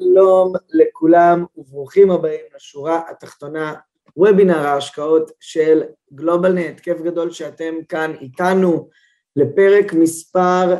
[0.00, 3.74] שלום לכולם וברוכים הבאים לשורה התחתונה,
[4.16, 6.80] וובינר ההשקעות של גלובלנט.
[6.80, 8.88] כיף גדול שאתם כאן איתנו
[9.36, 10.74] לפרק מספר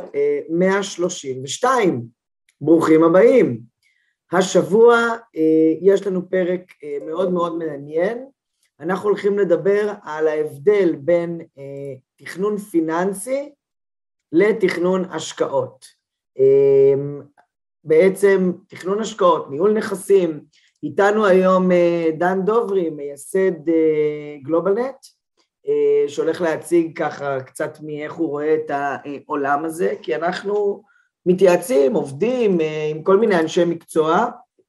[0.49, 2.05] 132.
[2.61, 3.61] ברוכים הבאים.
[4.31, 4.97] השבוע
[5.81, 6.63] יש לנו פרק
[7.05, 8.25] מאוד מאוד מעניין.
[8.79, 11.41] אנחנו הולכים לדבר על ההבדל בין
[12.15, 13.53] תכנון פיננסי
[14.31, 15.92] לתכנון השקעות.
[16.37, 17.21] אמ,
[17.83, 20.43] בעצם תכנון השקעות, ניהול נכסים,
[20.83, 24.95] איתנו היום אה, דן דוברי, מייסד אה, גלובלנט,
[25.67, 30.83] אה, שהולך להציג ככה קצת מאיך הוא רואה את העולם הזה, כי אנחנו
[31.25, 32.57] מתייעצים, עובדים
[32.91, 34.27] עם כל מיני אנשי מקצוע,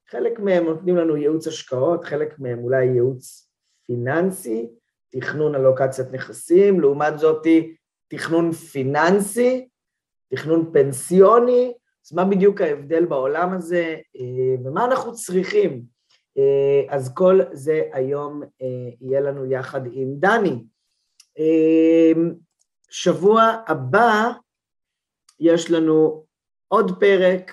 [0.09, 3.49] חלק מהם נותנים לנו ייעוץ השקעות, חלק מהם אולי ייעוץ
[3.87, 4.69] פיננסי,
[5.11, 7.75] תכנון אלוקציית נכסים, לעומת זאתי
[8.07, 9.67] תכנון פיננסי,
[10.29, 11.73] תכנון פנסיוני,
[12.05, 15.81] אז מה בדיוק ההבדל בעולם הזה אה, ומה אנחנו צריכים?
[16.37, 18.67] אה, אז כל זה היום אה,
[19.01, 20.63] יהיה לנו יחד עם דני.
[22.89, 24.31] שבוע הבא
[25.39, 26.25] יש לנו
[26.67, 27.51] עוד פרק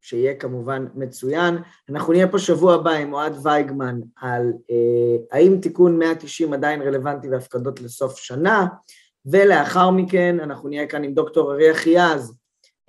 [0.00, 1.58] שיהיה כמובן מצוין.
[1.88, 4.52] אנחנו נהיה פה שבוע הבא עם אוהד וייגמן על
[5.32, 8.66] האם תיקון 190 עדיין רלוונטי והפקדות לסוף שנה,
[9.26, 12.34] ולאחר מכן אנחנו נהיה כאן עם דוקטור אריה חייז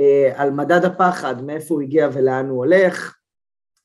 [0.02, 3.16] אה, על מדד הפחד, מאיפה הוא הגיע ולאן הוא הולך,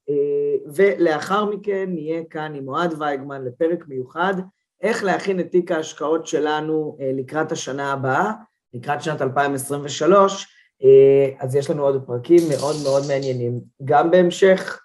[0.09, 4.35] אה, ולאחר מכן נהיה כאן עם אוהד וייגמן לפרק מיוחד,
[4.83, 8.33] איך להכין את תיק ההשקעות שלנו אה, לקראת השנה הבאה,
[8.75, 10.47] לקראת שנת 2023,
[11.39, 14.81] אז יש לנו עוד פרקים מאוד מאוד מעניינים, גם בהמשך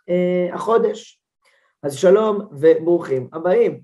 [0.53, 1.21] החודש.
[1.83, 3.81] אז שלום וברוכים הבאים.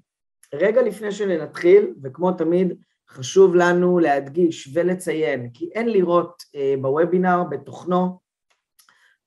[0.54, 2.74] רגע לפני שנתחיל, וכמו תמיד,
[3.10, 8.20] חשוב לנו להדגיש ולציין כי אין לראות אה, בוובינר, בתוכנו,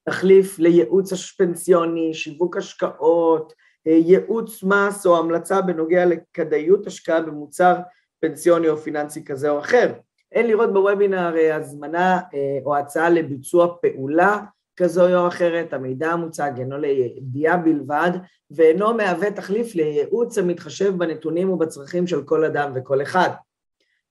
[0.04, 3.52] תחליף לייעוץ פנסיוני, שיווק השקעות,
[3.86, 7.76] אה, ייעוץ מס או המלצה בנוגע לכדאיות השקעה במוצר
[8.20, 9.92] פנסיוני או פיננסי כזה או אחר.
[10.32, 12.20] אין לראות בוובינר אה, הזמנה
[12.64, 14.38] או הצעה לביצוע פעולה
[14.76, 18.10] כזו או אחרת, המידע המוצג אינו לידיעה בלבד
[18.50, 23.30] ואינו מהווה תחליף לייעוץ המתחשב בנתונים ובצרכים של כל אדם וכל אחד.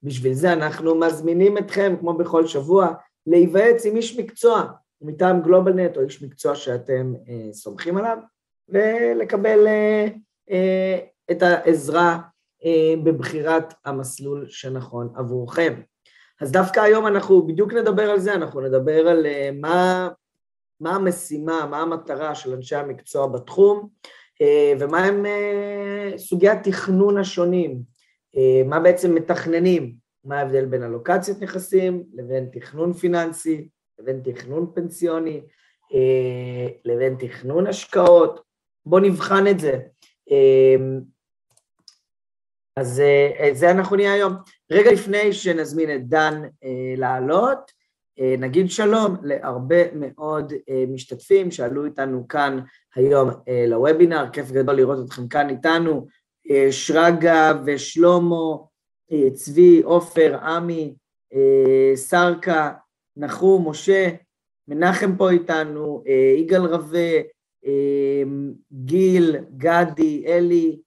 [0.04, 2.94] בשביל זה אנחנו מזמינים אתכם, כמו בכל שבוע,
[3.28, 4.66] להיוועץ עם איש מקצוע
[5.02, 8.18] מטעם גלובלנט או איש מקצוע שאתם אה, סומכים עליו,
[8.70, 10.08] ולקבל אה,
[10.52, 11.00] אה,
[11.32, 12.20] את העזרה
[12.66, 15.82] אה, בבחירת המסלול שנכון עבורכם.
[16.42, 20.10] אז דווקא היום אנחנו בדיוק נדבר על זה, אנחנו נדבר על אה, מה,
[20.80, 23.90] מה המשימה, מה המטרה של אנשי המקצוע בתחום,
[24.42, 27.82] אה, ומה הם אה, סוגי התכנון השונים
[28.66, 33.70] מה בעצם מתכננים, מה ההבדל בין אלוקציית נכסים לבין תכנון פיננסי,
[34.00, 35.42] לבין תכנון פנסיוני,
[35.94, 38.42] אה, לבין תכנון השקעות,
[38.86, 39.80] בואו נבחן את זה.
[40.32, 40.76] אה,
[42.76, 43.02] אז
[43.54, 44.34] זה אנחנו נהיה היום.
[44.72, 46.42] רגע לפני שנזמין את דן
[46.98, 47.72] לעלות,
[48.38, 50.54] נגיד שלום להרבה מאוד
[50.88, 52.60] משתתפים שעלו איתנו כאן
[52.96, 53.30] היום
[53.68, 56.08] לוובינר, כיף גדול לראות אתכם כאן איתנו.
[56.50, 58.58] אה, שרגא ושלמה,
[59.12, 60.96] אה, צבי, עופר, עמי,
[61.34, 62.74] אה, סרקה,
[63.18, 64.10] נחום, משה,
[64.68, 66.04] מנחם פה איתנו,
[66.38, 67.12] יגאל רווה,
[68.72, 70.80] גיל, גדי, אלי,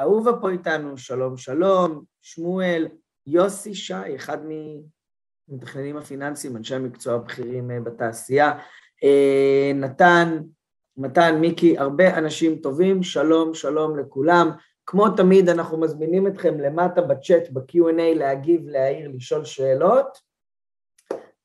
[0.00, 2.88] אהובה פה איתנו, שלום שלום, שמואל,
[3.26, 4.38] יוסי שי, אחד
[5.48, 8.52] מהמתכננים הפיננסיים, אנשי המקצוע הבכירים בתעשייה,
[9.74, 10.38] נתן,
[10.96, 14.50] מתן, מיקי, הרבה אנשים טובים, שלום, שלום לכולם.
[14.86, 20.18] כמו תמיד, אנחנו מזמינים אתכם למטה בצ'אט, ב-Q&A, להגיב, להעיר, לשאול שאלות,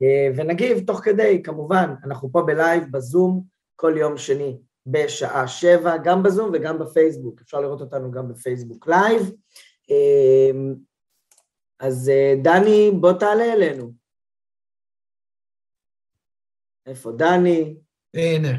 [0.01, 3.43] אה, ונגיב תוך כדי, כמובן, אנחנו פה בלייב, בזום,
[3.75, 9.31] כל יום שני בשעה שבע, גם בזום וגם בפייסבוק, אפשר לראות אותנו גם בפייסבוק לייב.
[9.91, 10.59] אה,
[11.79, 13.91] אז אה, דני, בוא תעלה אלינו.
[16.85, 17.75] איפה דני?
[18.13, 18.49] הנה.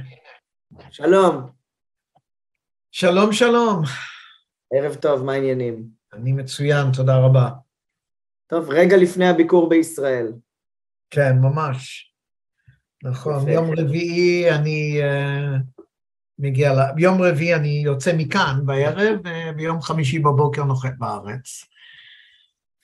[0.90, 1.50] שלום.
[2.90, 3.82] שלום, שלום.
[4.72, 5.88] ערב טוב, מה העניינים?
[6.12, 7.48] אני מצוין, תודה רבה.
[8.46, 10.32] טוב, רגע לפני הביקור בישראל.
[11.10, 12.12] כן, ממש.
[13.02, 13.50] נכון, יפה.
[13.50, 15.82] יום רביעי אני uh,
[16.38, 16.78] מגיע, ל...
[16.94, 21.64] ביום רביעי אני יוצא מכאן בערב, וביום חמישי בבוקר נוחת בארץ.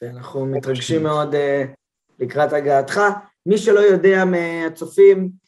[0.02, 1.38] ואנחנו מתרגשים מאוד uh,
[2.18, 3.00] לקראת הגעתך.
[3.46, 5.45] מי שלא יודע מהצופים,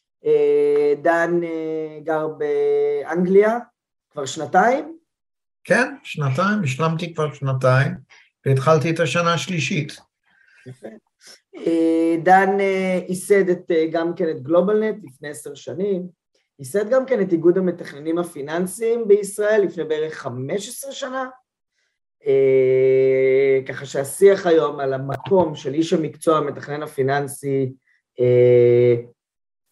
[1.03, 3.59] דן uh, גר באנגליה
[4.11, 4.99] כבר שנתיים,
[5.69, 7.93] כן, שנתיים, השלמתי כבר שנתיים,
[8.47, 9.93] והתחלתי את השנה השלישית.
[10.67, 10.89] יפה.
[11.57, 16.09] אה, דן אה, ייסד את, אה, גם כן את גלובלנט לפני עשר שנים,
[16.59, 21.29] ייסד גם כן את איגוד המתכננים הפיננסיים בישראל לפני בערך 15 שנה,
[23.69, 27.73] ככה שהשיח היום על המקום של איש המקצוע המתכנן הפיננסי,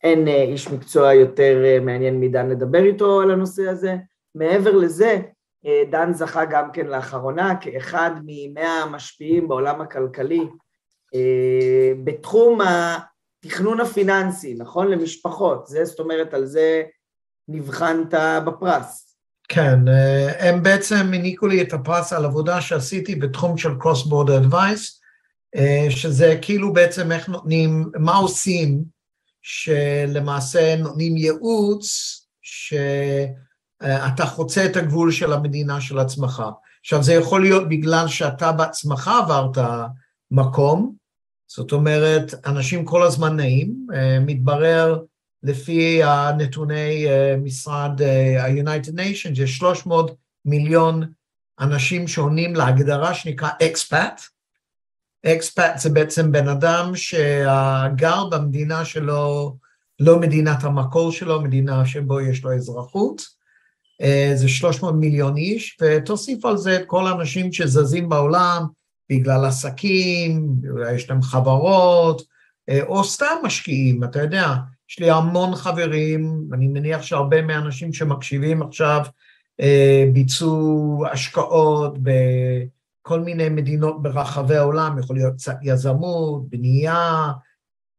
[0.02, 3.96] אין איש מקצוע יותר מעניין מדן לדבר איתו על הנושא הזה.
[4.34, 5.20] מעבר לזה,
[5.90, 10.42] דן זכה גם כן לאחרונה כאחד ממאה המשפיעים בעולם הכלכלי
[11.14, 14.90] אה, בתחום התכנון הפיננסי, נכון?
[14.90, 16.82] למשפחות, זה זאת אומרת, על זה
[17.48, 18.14] נבחנת
[18.46, 19.16] בפרס.
[19.48, 24.46] כן, אה, הם בעצם העניקו לי את הפרס על עבודה שעשיתי בתחום של Cross Border
[24.50, 25.00] Advice,
[25.56, 28.95] אה, שזה כאילו בעצם איך נותנים, מה עושים,
[29.48, 31.86] שלמעשה נותנים ייעוץ
[32.42, 36.42] שאתה חוצה את הגבול של המדינה של עצמך.
[36.80, 39.58] עכשיו, זה יכול להיות בגלל שאתה בעצמך עברת
[40.30, 40.94] מקום,
[41.46, 45.02] זאת אומרת, אנשים כל הזמן נעים, אה, מתברר
[45.42, 51.12] לפי הנתוני אה, משרד אה, ה-United Nations, יש 300 מיליון
[51.60, 54.20] אנשים שעונים להגדרה שנקרא אקספאט.
[55.26, 59.56] אקספאט זה בעצם בן אדם שגר במדינה שלו,
[60.00, 63.22] לא מדינת המקור שלו, מדינה שבו יש לו אזרחות.
[64.34, 68.66] זה 300 מיליון איש, ותוסיף על זה את כל האנשים שזזים בעולם,
[69.10, 70.46] בגלל עסקים,
[70.94, 72.22] יש להם חברות,
[72.68, 74.54] אה, או סתם משקיעים, אתה יודע,
[74.90, 79.00] יש לי המון חברים, אני מניח שהרבה מהאנשים שמקשיבים עכשיו
[79.60, 81.98] אה, ביצעו השקעות
[83.06, 87.32] בכל מיני מדינות ברחבי העולם, יכול להיות יזמות, בנייה,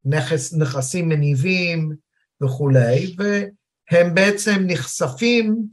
[0.06, 1.92] נכס, נכסים מניבים
[2.44, 5.68] וכולי, והם בעצם נחשפים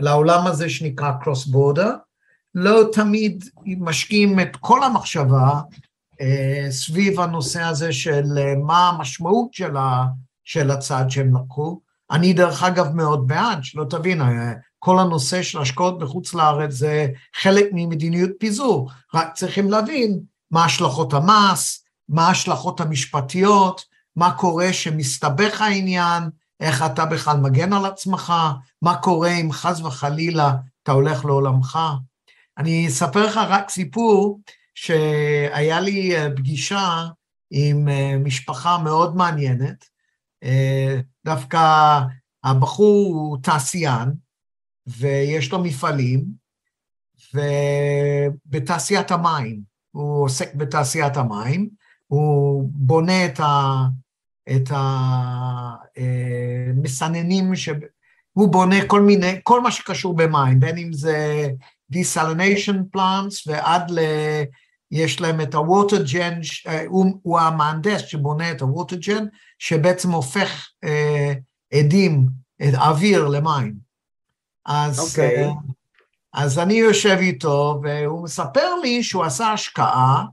[0.00, 1.90] לעולם הזה שנקרא קרוס בורדר,
[2.54, 5.60] לא תמיד משקיעים את כל המחשבה
[6.20, 9.48] אה, סביב הנושא הזה של אה, מה המשמעות
[10.44, 11.80] של הצעד שהם לקחו.
[12.10, 14.52] אני דרך אגב מאוד בעד, שלא תבין, אה,
[14.84, 20.20] כל הנושא של השקעות בחוץ לארץ זה חלק ממדיניות פיזור, רק צריכים להבין
[20.50, 23.84] מה השלכות המס, מה ההשלכות המשפטיות,
[24.16, 26.22] מה קורה שמסתבך העניין,
[26.60, 28.32] איך אתה בכלל מגן על עצמך,
[28.82, 30.52] מה קורה אם חס וחלילה
[30.82, 31.78] אתה הולך לעולמך.
[32.58, 34.40] אני אספר לך רק סיפור
[34.74, 37.06] שהיה לי אה, פגישה
[37.50, 39.84] עם אה, משפחה מאוד מעניינת.
[40.44, 42.00] אה, דווקא
[42.44, 44.12] הבחור הוא תעשיין,
[44.86, 46.24] ויש לו מפעלים,
[47.34, 51.68] ובתעשיית המים, הוא עוסק בתעשיית המים,
[52.06, 53.82] הוא בונה את, ה,
[54.56, 54.70] את
[56.76, 57.68] המסננים, ש...
[58.32, 61.48] הוא בונה כל מיני, כל מה שקשור במים, בין אם זה
[61.92, 63.98] desalination plants ועד ל...
[64.92, 69.24] יש להם את ה-water gen, אה, הוא, הוא המהנדס שבונה את ה-water gen,
[69.58, 71.32] שבעצם הופך אה,
[71.72, 72.26] עדים,
[72.62, 73.91] את אוויר למים.
[74.66, 75.02] אז, okay.
[75.02, 75.44] אוקיי.
[75.44, 75.52] אה,
[76.32, 80.24] אז אני יושב איתו, והוא מספר לי שהוא עשה השקעה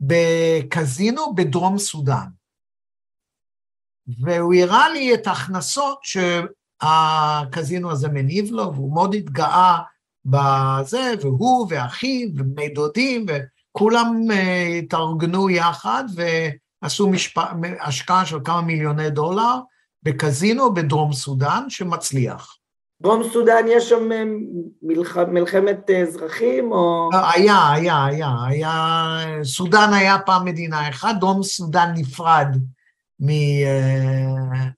[0.00, 2.26] בקזינו בדרום סודאן.
[4.20, 5.98] והוא הראה לי את ההכנסות
[6.82, 9.78] שהקזינו הזה מניב לו, והוא מאוד התגאה
[10.24, 16.04] בזה, והוא ואחיו ובני דודים, וכולם אה, התארגנו יחד
[16.82, 17.38] ועשו משפ...
[17.80, 19.58] השקעה של כמה מיליוני דולר
[20.02, 22.56] בקזינו בדרום סודאן, שמצליח.
[23.02, 24.24] דרום סודאן יש שם אה,
[24.82, 25.16] מלח...
[25.16, 27.10] מלחמת אזרחים או...
[27.34, 32.56] היה, היה, היה, היה, סודאן היה פעם מדינה אחת, דרום סודאן נפרד
[33.20, 33.28] מ...
[33.30, 34.68] אה,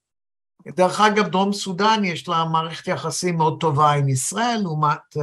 [0.67, 5.17] דרך אגב, דרום סודאן יש לה מערכת יחסים מאוד טובה עם ישראל, לעומת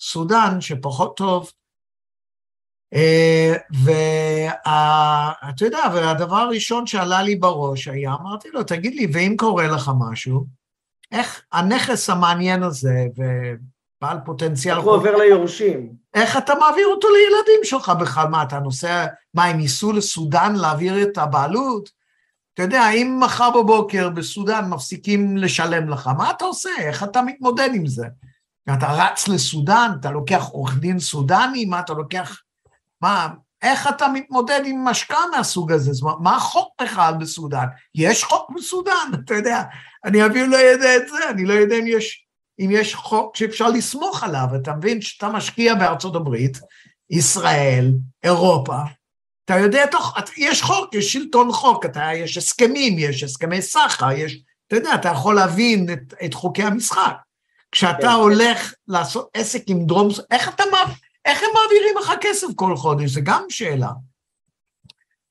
[0.00, 1.50] סודאן, שפחות טוב.
[3.84, 9.90] ואתה יודע, והדבר הראשון שעלה לי בראש היה, אמרתי לו, תגיד לי, ואם קורה לך
[9.98, 10.61] משהו,
[11.12, 14.76] איך הנכס המעניין הזה, ובעל פוטנציאל...
[14.76, 15.92] איך הוא עובר ליורשים?
[16.14, 18.28] איך אתה מעביר אותו לילדים שלך בכלל?
[18.28, 21.90] מה, אתה נוסע, מה, הם ייסעו לסודאן להעביר את הבעלות?
[22.54, 26.70] אתה יודע, אם מחר בבוקר בסודאן מפסיקים לשלם לך, מה אתה עושה?
[26.78, 28.06] איך אתה מתמודד עם זה?
[28.74, 32.40] אתה רץ לסודאן, אתה לוקח עורך דין סודני, מה אתה לוקח...
[33.00, 33.28] מה,
[33.62, 35.92] איך אתה מתמודד עם משקע מהסוג הזה?
[35.92, 37.66] זאת אומרת, מה החוק בכלל בסודאן?
[37.94, 39.62] יש חוק בסודאן, אתה יודע,
[40.04, 42.26] אני אפילו לא יודע את זה, אני לא יודע אם יש,
[42.60, 46.58] אם יש חוק שאפשר לסמוך עליו, אתה מבין שאתה משקיע בארצות הברית,
[47.10, 47.92] ישראל,
[48.22, 48.76] אירופה,
[49.44, 54.42] אתה יודע, תוך, יש חוק, יש שלטון חוק, אתה, יש הסכמים, יש הסכמי סחר, יש,
[54.66, 57.14] אתה יודע, אתה יכול להבין את, את חוקי המשחק.
[57.72, 58.08] כשאתה כן.
[58.08, 60.64] הולך לעשות עסק עם דרום, איך אתה,
[61.24, 63.10] איך הם מעבירים לך כסף כל חודש?
[63.10, 63.90] זה גם שאלה.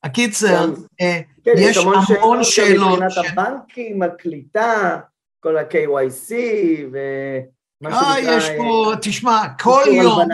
[0.03, 2.99] הקיצר, כן, אה, כן, יש המון שאלות.
[2.99, 3.17] מבחינת ש...
[3.17, 4.99] הבנקים, הקליטה,
[5.39, 6.33] כל ה-KYC
[6.91, 8.13] ומה שנקרא...
[8.13, 10.27] אה, יש פה, תשמע, כל יום,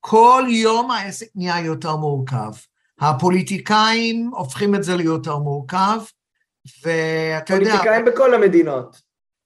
[0.00, 2.52] כל יום העסק נהיה יותר מורכב.
[3.00, 5.98] הפוליטיקאים הופכים את זה ליותר מורכב,
[6.82, 7.70] ואתה יודע...
[7.70, 9.02] פוליטיקאים בכל המדינות.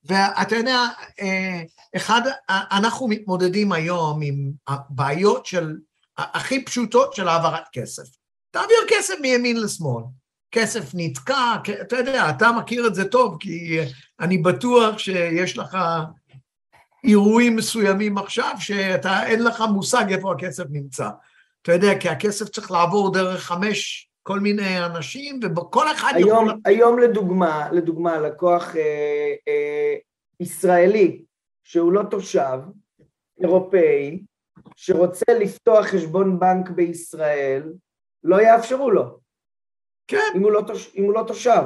[0.09, 0.85] ואתה יודע,
[1.21, 1.62] אה,
[1.97, 5.77] אחד, אנחנו מתמודדים היום עם הבעיות של,
[6.19, 8.03] הכי פשוטות של העברת כסף.
[8.50, 10.05] תעביר כסף מימין לשמאל.
[10.50, 13.79] כסף נתקע, אתה יודע, אתה מכיר את זה טוב, כי
[14.21, 15.79] אני בטוח שיש לך
[17.05, 21.09] אירועים מסוימים עכשיו, שאתה, אין לך מושג איפה הכסף נמצא.
[21.62, 26.61] אתה יודע, כי הכסף צריך לעבור דרך חמש כל מיני אנשים, וכל אחד היום, יכול...
[26.65, 29.95] היום לדוגמה, לדוגמה, לקוח אה, אה,
[30.41, 31.25] ישראלי
[31.65, 32.59] שהוא לא תושב,
[33.41, 34.23] אירופאי,
[34.77, 37.73] שרוצה לפתוח חשבון בנק בישראל,
[38.25, 39.19] לא יאפשרו לו.
[40.09, 40.33] כן.
[40.35, 40.95] אם הוא לא, תוש...
[40.97, 41.63] אם הוא לא תושב.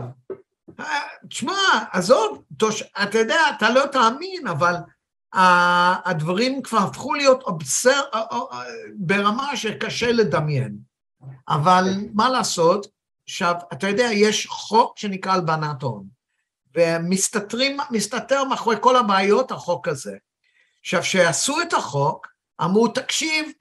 [0.81, 1.52] אה, תשמע,
[1.92, 2.83] עזוב, תוש...
[3.02, 4.75] אתה יודע, אתה לא תאמין, אבל
[6.04, 8.00] הדברים כבר הפכו להיות אובסר...
[8.14, 8.64] אה, אה,
[8.95, 10.91] ברמה שקשה לדמיין.
[11.48, 12.86] אבל מה לעשות,
[13.26, 16.06] עכשיו, אתה יודע, יש חוק שנקרא הלבנת הון.
[16.74, 20.16] ומסתתר מאחורי כל הבעיות החוק הזה.
[20.80, 22.26] עכשיו, כשעשו את החוק,
[22.62, 23.52] אמרו, תקשיב,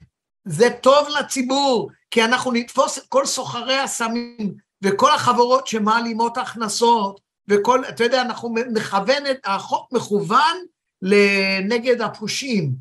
[0.44, 7.84] זה טוב לציבור, כי אנחנו נתפוס את כל סוחרי הסמים וכל החברות שמעלימות הכנסות, וכל,
[7.88, 10.56] אתה יודע, אנחנו נכוון את, החוק מכוון
[11.02, 12.72] לנגד הפושעים.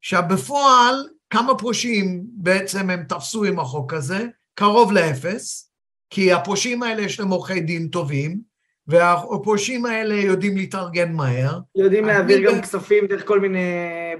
[0.00, 4.26] עכשיו, בפועל, כמה פושעים בעצם הם תפסו עם החוק הזה?
[4.54, 5.72] קרוב לאפס,
[6.10, 8.40] כי הפושעים האלה יש להם עורכי דין טובים,
[8.86, 11.58] והפושעים האלה יודעים להתארגן מהר.
[11.76, 13.58] יודעים להעביר גם כספים דרך כל מיני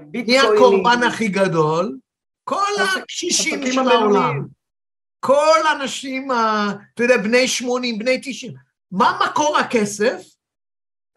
[0.07, 0.41] ביטקוינים.
[0.41, 1.97] מי הקורבן הכי גדול?
[2.43, 4.45] כל הקשישים של העולם.
[5.19, 8.53] כל האנשים, אתה יודע, בני 80, בני 90.
[8.91, 10.23] מה מקור הכסף?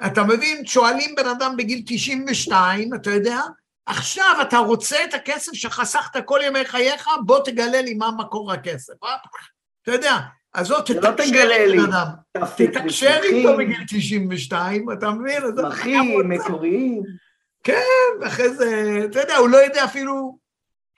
[0.06, 3.40] אתה מבין, שואלים בן אדם בגיל 92, אתה יודע,
[3.86, 8.94] עכשיו אתה רוצה את הכסף שחסכת כל ימי חייך, בוא תגלה לי מה מקור הכסף.
[9.82, 10.16] אתה יודע,
[10.54, 12.06] אז זאת, תתקשר עם בן אדם.
[12.56, 15.42] תתקשר איתו בגיל 92, אתה מבין?
[15.54, 17.02] מסמכים, מקוריים.
[17.64, 20.38] כן, אחרי זה, אתה יודע, הוא לא יודע אפילו,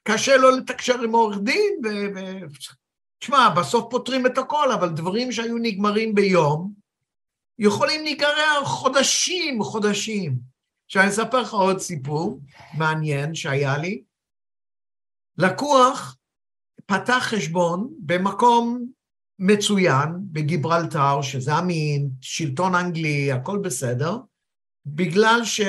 [0.04, 1.88] קשה לו לתקשר עם עורך דין, ו...
[3.18, 6.72] תשמע, בסוף פותרים את הכל, אבל דברים שהיו נגמרים ביום,
[7.58, 10.57] יכולים להיגרר חודשים, חודשים.
[10.88, 12.40] עכשיו, אני אספר לך עוד סיפור
[12.78, 14.02] מעניין שהיה לי.
[15.38, 16.16] לקוח
[16.86, 18.86] פתח חשבון במקום
[19.38, 24.16] מצוין בגיברלטר, שזה אמין, שלטון אנגלי, הכל בסדר,
[24.86, 25.66] בגלל שיש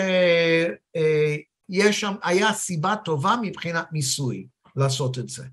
[1.86, 5.46] אה, שם, היה סיבה טובה מבחינת מיסוי לעשות את זה.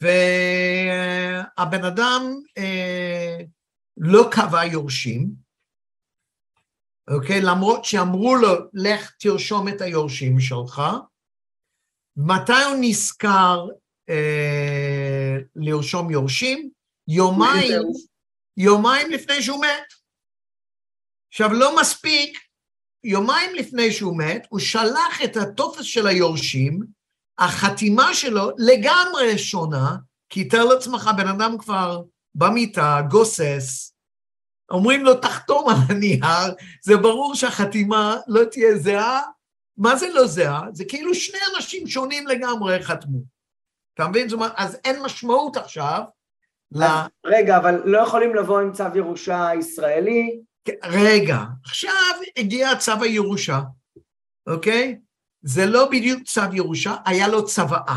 [0.00, 2.22] והבן אדם
[2.58, 3.38] אה,
[3.96, 5.47] לא קבע יורשים,
[7.14, 7.40] אוקיי?
[7.40, 10.82] למרות שאמרו לו, לך תרשום את היורשים שלך.
[12.16, 13.66] מתי הוא נזכר
[14.08, 16.70] אה, לרשום יורשים,
[17.08, 17.82] יומיים,
[18.56, 19.92] יומיים לפני שהוא מת.
[21.32, 22.38] עכשיו, לא מספיק,
[23.04, 26.80] יומיים לפני שהוא מת, הוא שלח את הטופס של היורשים,
[27.38, 29.96] החתימה שלו לגמרי שונה,
[30.28, 32.02] כי תאר לעצמך, בן אדם כבר
[32.34, 33.87] במיטה, גוסס,
[34.70, 39.22] אומרים לו, תחתום על הנייר, זה ברור שהחתימה לא תהיה זהה.
[39.76, 40.62] מה זה לא זהה?
[40.72, 43.18] זה כאילו שני אנשים שונים לגמרי חתמו.
[43.94, 44.28] אתה מבין?
[44.28, 46.02] זאת אומרת, אז אין משמעות עכשיו
[46.72, 46.84] ל...
[47.26, 50.40] רגע, אבל לא יכולים לבוא עם צו ירושה ישראלי?
[50.64, 53.60] כן, רגע, עכשיו הגיע צו הירושה,
[54.46, 54.98] אוקיי?
[55.42, 57.96] זה לא בדיוק צו ירושה, היה לו צוואה.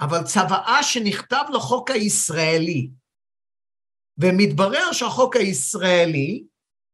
[0.00, 2.90] אבל צוואה שנכתב לחוק הישראלי.
[4.20, 6.44] ומתברר שהחוק הישראלי,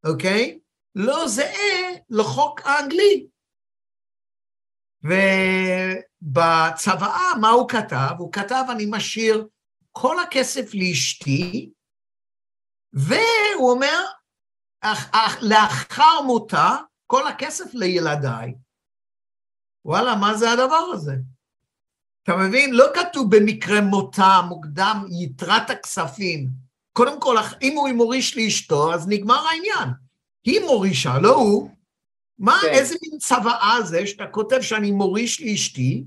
[0.07, 0.59] אוקיי?
[0.95, 3.27] לא זהה לחוק האנגלי.
[6.23, 8.15] ובצוואה, מה הוא כתב?
[8.19, 9.49] הוא כתב, אני משאיר
[9.93, 11.71] כל הכסף לאשתי,
[12.93, 14.05] והוא אומר,
[14.81, 18.55] אך, אך, לאחר מותה, כל הכסף לילדיי.
[19.85, 21.15] וואלה, מה זה הדבר הזה?
[22.23, 22.75] אתה מבין?
[22.75, 26.66] לא כתוב במקרה מותה מוקדם יתרת הכספים.
[26.97, 29.89] קודם כל, אם הוא מוריש לאשתו, אז נגמר העניין.
[30.45, 31.71] היא מורישה, לא הוא.
[32.39, 32.69] מה, כן.
[32.69, 36.05] איזה מין צוואה זה שאתה כותב שאני מוריש לאשתי,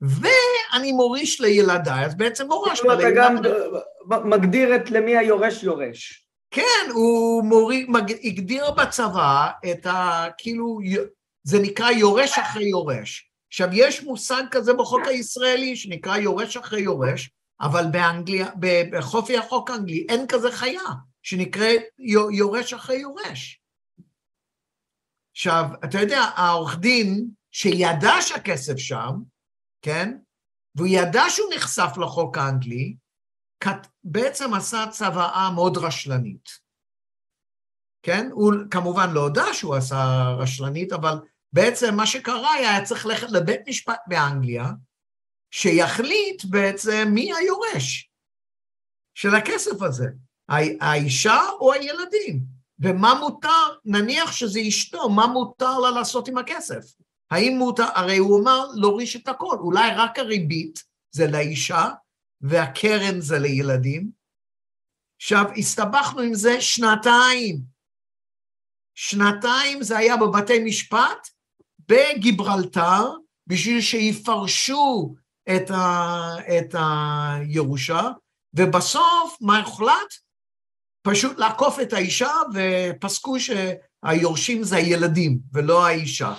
[0.00, 3.36] ואני מוריש לילדיי, אז בעצם מורש כאילו אתה גם
[4.24, 6.26] מגדיר את למי היורש יורש.
[6.50, 10.26] כן, הוא מוריד, מג, הגדיר בצבא את ה...
[10.38, 10.78] כאילו,
[11.42, 13.30] זה נקרא יורש אחרי יורש.
[13.48, 18.50] עכשיו, יש מושג כזה בחוק הישראלי שנקרא יורש אחרי יורש, אבל באנגליה,
[18.92, 20.82] בחופי החוק האנגלי אין כזה חיה
[21.22, 21.82] שנקראת
[22.30, 23.60] יורש אחרי יורש.
[25.32, 29.12] עכשיו, אתה יודע, העורך דין שידע שהכסף שם,
[29.82, 30.18] כן?
[30.74, 32.96] והוא ידע שהוא נחשף לחוק האנגלי,
[34.04, 36.48] בעצם עשה צוואה מאוד רשלנית.
[38.02, 38.28] כן?
[38.32, 41.14] הוא כמובן לא הודה שהוא עשה רשלנית, אבל
[41.52, 44.64] בעצם מה שקרה היה צריך ללכת לבית משפט באנגליה,
[45.56, 48.10] שיחליט בעצם מי היורש
[49.14, 50.06] של הכסף הזה,
[50.80, 52.40] האישה או הילדים,
[52.78, 56.84] ומה מותר, נניח שזה אשתו, מה מותר לה לעשות עם הכסף?
[57.30, 61.88] האם מותר, הרי הוא אמר להוריש את הכל, אולי רק הריבית זה לאישה
[62.40, 64.10] והקרן זה לילדים.
[65.20, 67.60] עכשיו, הסתבכנו עם זה שנתיים.
[68.94, 71.28] שנתיים זה היה בבתי משפט
[71.88, 73.12] בגיברלטר,
[73.46, 75.14] בשביל שיפרשו
[75.56, 78.02] את, ה, את הירושה,
[78.54, 80.26] ובסוף, מה הוחלט?
[81.02, 86.34] פשוט לעקוף את האישה, ופסקו שהיורשים זה הילדים ולא האישה.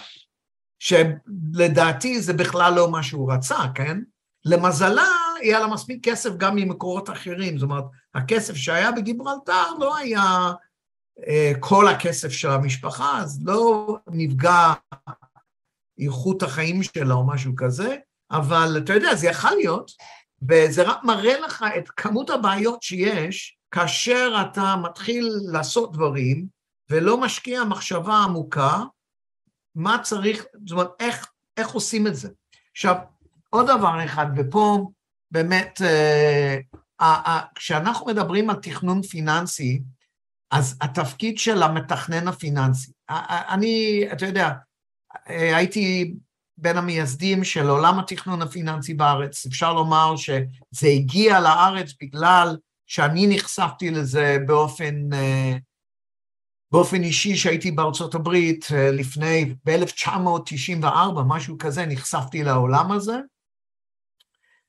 [0.80, 3.98] שלדעתי זה בכלל לא מה שהוא רצה, כן?
[4.46, 5.08] למזלה,
[5.42, 7.58] היה לה מספיק כסף גם ממקורות אחרים.
[7.58, 7.84] זאת אומרת,
[8.14, 10.52] הכסף שהיה בגיברלטר לא היה
[11.28, 14.74] אה, כל הכסף של המשפחה, אז לא נפגע
[16.00, 17.96] איכות החיים שלה או משהו כזה,
[18.32, 19.92] אבל אתה יודע, זה יכול להיות,
[20.50, 26.46] וזה רק מראה לך את כמות הבעיות שיש כאשר אתה מתחיל לעשות דברים
[26.90, 28.84] ולא משקיע מחשבה עמוקה,
[29.76, 32.30] מה צריך, זאת אומרת, איך, איך עושים את זה.
[32.72, 32.96] עכשיו,
[33.50, 34.90] עוד דבר אחד, ופה
[35.32, 36.58] באמת, אה,
[37.02, 39.82] אה, כשאנחנו מדברים על תכנון פיננסי,
[40.52, 42.92] אז התפקיד של המתכנן הפיננסי,
[43.50, 44.52] אני, אתה יודע,
[45.26, 46.14] הייתי
[46.58, 49.46] בין המייסדים של עולם התכנון הפיננסי בארץ.
[49.46, 54.96] אפשר לומר שזה הגיע לארץ בגלל שאני נחשפתי לזה באופן,
[56.72, 63.18] באופן אישי, שהייתי בארצות הברית לפני, ב-1994, משהו כזה, נחשפתי לעולם הזה,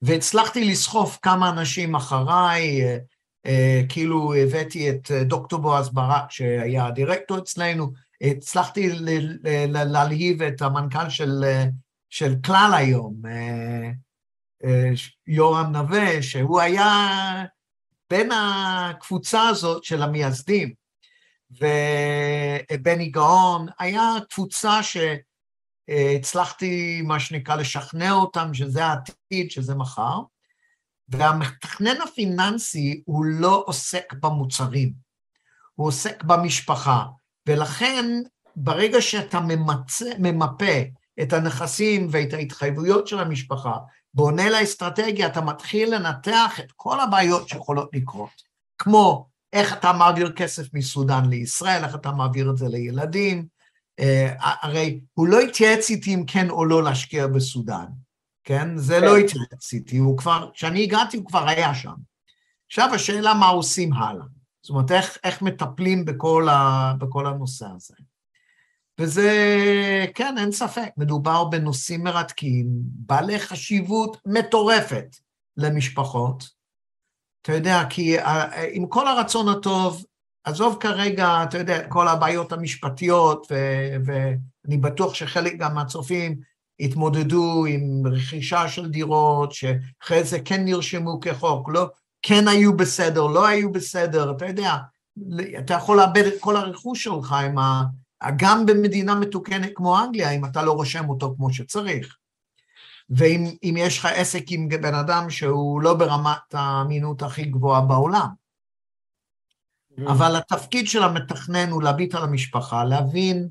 [0.03, 2.81] והצלחתי לסחוף כמה אנשים אחריי,
[3.89, 8.91] כאילו הבאתי את דוקטור בועז ברק, שהיה הדירקטור אצלנו, הצלחתי
[9.69, 11.45] להלהיב את המנכ"ל של,
[12.11, 13.91] של כלל היום, אה,
[14.65, 14.91] אה,
[15.27, 17.09] יורם נווה, שהוא היה
[18.11, 20.73] בין הקבוצה הזאת של המייסדים,
[21.51, 24.81] ובני גאון, היה קבוצה
[25.89, 30.21] שהצלחתי, מה שנקרא, לשכנע אותם שזה העתיד, שזה מחר,
[31.09, 34.93] והמתכנן הפיננסי הוא לא עוסק במוצרים,
[35.75, 37.05] הוא עוסק במשפחה.
[37.49, 38.05] ולכן
[38.57, 40.83] ברגע שאתה ממצא, ממפה
[41.23, 43.77] את הנכסים ואת ההתחייבויות של המשפחה,
[44.15, 48.43] בונה לאסטרטגיה, אתה מתחיל לנתח את כל הבעיות שיכולות לקרות,
[48.79, 53.47] כמו איך אתה מעביר כסף מסודאן לישראל, איך אתה מעביר את זה לילדים,
[54.01, 57.87] אה, הרי הוא לא התייעץ איתי אם כן או לא להשקיע בסודאן,
[58.45, 58.79] כן?
[58.79, 59.25] זה לא כן.
[59.25, 61.95] התייעץ איתי, הוא כבר, כשאני הגעתי הוא כבר היה שם.
[62.67, 64.38] עכשיו השאלה מה עושים הלאה.
[64.63, 67.95] זאת אומרת, איך, איך מטפלים בכל, ה, בכל הנושא הזה.
[69.01, 69.31] וזה,
[70.15, 75.17] כן, אין ספק, מדובר בנושאים מרתקים, בעלי חשיבות מטורפת
[75.57, 76.49] למשפחות.
[77.43, 78.17] אתה יודע, כי
[78.73, 80.05] עם כל הרצון הטוב,
[80.45, 86.41] עזוב כרגע, אתה יודע, כל הבעיות המשפטיות, ו- ואני בטוח שחלק גם מהצופים
[86.81, 91.87] התמודדו עם רכישה של דירות, שאחרי זה כן נרשמו כחוק, לא,
[92.29, 94.77] כן היו בסדר, לא היו בסדר, אתה יודע,
[95.59, 97.83] אתה יכול לאבד את כל הרכוש שלך עם ה...
[98.37, 102.17] גם במדינה מתוקנת כמו אנגליה, אם אתה לא רושם אותו כמו שצריך.
[103.11, 108.29] ואם יש לך עסק עם בן אדם שהוא לא ברמת האמינות הכי גבוהה בעולם.
[109.99, 110.11] Mm.
[110.11, 113.49] אבל התפקיד של המתכנן הוא להביט על המשפחה, להבין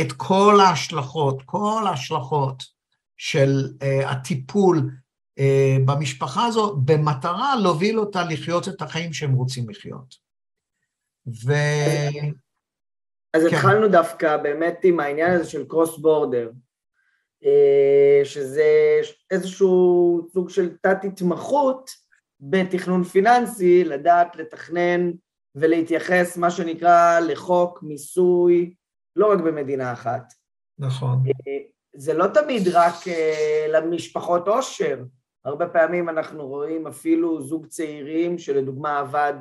[0.00, 2.64] את כל ההשלכות, כל ההשלכות
[3.16, 4.90] של uh, הטיפול
[5.86, 10.14] במשפחה הזו, במטרה להוביל אותה לחיות את החיים שהם רוצים לחיות.
[11.26, 11.52] ו...
[13.34, 13.56] אז כן.
[13.56, 16.50] התחלנו דווקא באמת עם העניין הזה של קרוס בורדר.
[17.44, 21.90] אה, שזה איזשהו סוג של תת-התמחות
[22.40, 25.10] בתכנון פיננסי, לדעת לתכנן
[25.54, 28.74] ולהתייחס, מה שנקרא, לחוק מיסוי,
[29.16, 30.32] לא רק במדינה אחת.
[30.78, 31.22] נכון.
[31.96, 32.94] זה לא תמיד רק
[33.68, 34.98] למשפחות עושר,
[35.44, 39.34] הרבה פעמים אנחנו רואים אפילו זוג צעירים שלדוגמה עבד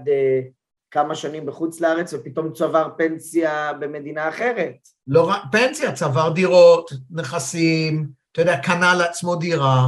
[0.91, 4.75] כמה שנים בחוץ לארץ ופתאום צבר פנסיה במדינה אחרת.
[5.07, 9.87] לא רק פנסיה, צבר דירות, נכסים, אתה יודע, קנה לעצמו דירה,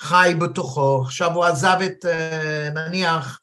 [0.00, 3.40] חי בתוכו, עכשיו הוא עזב את, אה, נניח,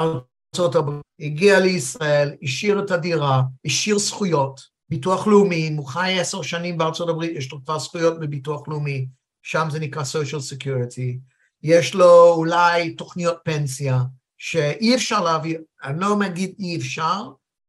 [0.00, 6.78] ארה"ב, הגיע לישראל, השאיר את הדירה, השאיר זכויות, ביטוח לאומי, אם הוא חי עשר שנים
[6.78, 9.06] בארצות הברית, יש לו כבר זכויות בביטוח לאומי,
[9.42, 11.18] שם זה נקרא social security,
[11.62, 13.98] יש לו אולי תוכניות פנסיה,
[14.38, 17.22] שאי אפשר להביא, אני לא מגיד אי אפשר,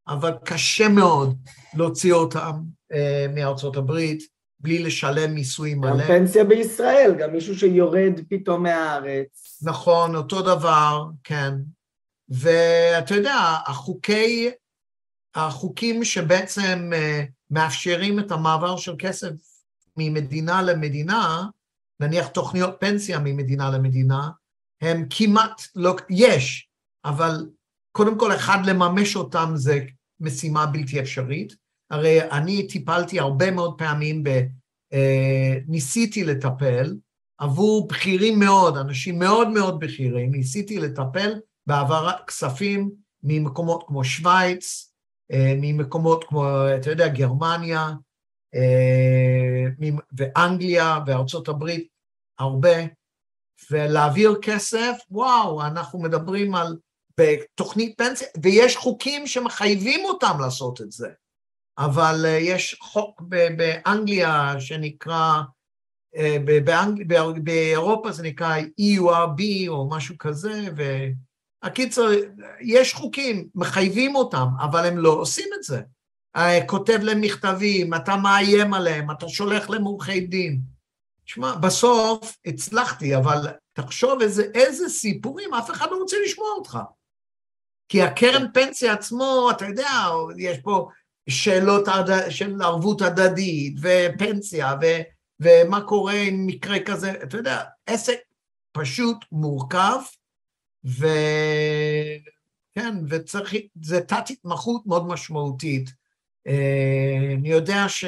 [0.07, 1.37] אבל קשה מאוד
[1.73, 2.53] להוציא אותם
[2.93, 4.23] אה, מארצות הברית
[4.59, 5.91] בלי לשלם מיסוי מלא.
[5.91, 9.59] גם פנסיה בישראל, גם מישהו שיורד פתאום מהארץ.
[9.61, 11.53] נכון, אותו דבר, כן.
[12.29, 14.49] ואתה יודע, החוקי,
[15.35, 19.29] החוקים שבעצם אה, מאפשרים את המעבר של כסף
[19.97, 21.45] ממדינה למדינה,
[21.99, 24.29] נניח תוכניות פנסיה ממדינה למדינה,
[24.81, 26.69] הם כמעט לא, יש,
[27.05, 27.49] אבל
[27.91, 29.79] קודם כל, אחד, לממש אותם זה
[30.19, 31.55] משימה בלתי אפשרית.
[31.91, 34.29] הרי אני טיפלתי הרבה מאוד פעמים, ב,
[34.93, 36.95] אה, ניסיתי לטפל
[37.37, 42.91] עבור בכירים מאוד, אנשים מאוד מאוד בכירים, ניסיתי לטפל בהעברת כספים
[43.23, 44.93] ממקומות כמו שווייץ,
[45.31, 46.45] אה, ממקומות כמו,
[46.79, 47.91] אתה יודע, גרמניה,
[50.11, 51.87] ואנגליה וארצות הברית,
[52.39, 52.77] הרבה,
[53.71, 56.77] ולהעביר כסף, וואו, אנחנו מדברים על
[57.19, 61.09] בתוכנית פנסיה, ויש חוקים שמחייבים אותם לעשות את זה.
[61.77, 63.21] אבל uh, יש חוק
[63.57, 65.41] באנגליה שנקרא,
[66.15, 66.19] uh,
[66.65, 67.13] באנג...
[67.43, 72.07] באירופה זה נקרא EURB או משהו כזה, והקיצר,
[72.61, 75.81] יש חוקים, מחייבים אותם, אבל הם לא עושים את זה.
[76.67, 80.61] כותב להם מכתבים, אתה מאיים עליהם, אתה שולח עורכי דין.
[81.25, 86.79] תשמע, בסוף הצלחתי, אבל תחשוב איזה, איזה סיפורים, אף אחד לא רוצה לשמוע אותך.
[87.89, 89.89] כי הקרן פנסיה עצמו, אתה יודע,
[90.37, 90.89] יש פה
[91.29, 91.87] שאלות
[92.29, 94.85] של ערבות הדדית ופנסיה, ו,
[95.39, 98.17] ומה קורה עם מקרה כזה, אתה יודע, עסק
[98.71, 99.99] פשוט מורכב,
[100.83, 101.05] וכן,
[103.09, 105.98] וצריך, זה תת-התמחות מאוד משמעותית.
[106.47, 108.05] אה, אני יודע ש...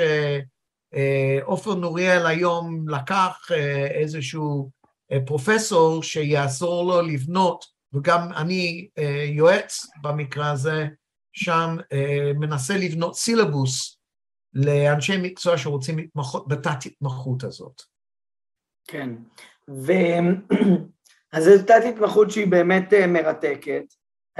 [0.94, 4.70] אה, עופר נוריאל היום לקח אה, איזשהו
[5.12, 8.90] אה, פרופסור שיעזור לו לבנות, וגם אני
[9.28, 10.88] יועץ במקרה הזה,
[11.34, 11.76] שם
[12.36, 14.00] מנסה לבנות סילבוס
[14.54, 17.82] לאנשי מקצוע שרוצים להתמחות בתת התמחות הזאת.
[18.88, 19.10] כן,
[19.70, 19.92] ו...
[21.34, 23.84] אז זו תת התמחות שהיא באמת מרתקת.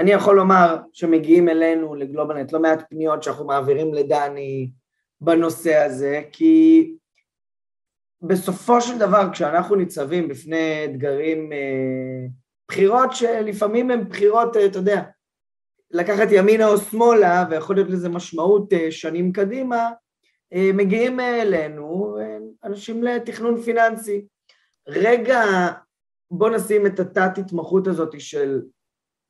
[0.02, 4.70] אני יכול לומר שמגיעים אלינו לגלובלנט לא מעט פניות שאנחנו מעבירים לדני,
[5.20, 6.94] בנושא הזה, כי
[8.22, 12.26] בסופו של דבר כשאנחנו ניצבים בפני אתגרים, אה,
[12.68, 15.02] בחירות שלפעמים הן בחירות, אה, אתה יודע,
[15.90, 19.90] לקחת ימינה או שמאלה, ויכול להיות לזה משמעות אה, שנים קדימה,
[20.74, 22.16] מגיעים אלינו
[22.64, 24.26] אנשים לתכנון פיננסי.
[24.88, 25.42] רגע,
[26.30, 28.60] בוא נשים את התת התמחות הזאת של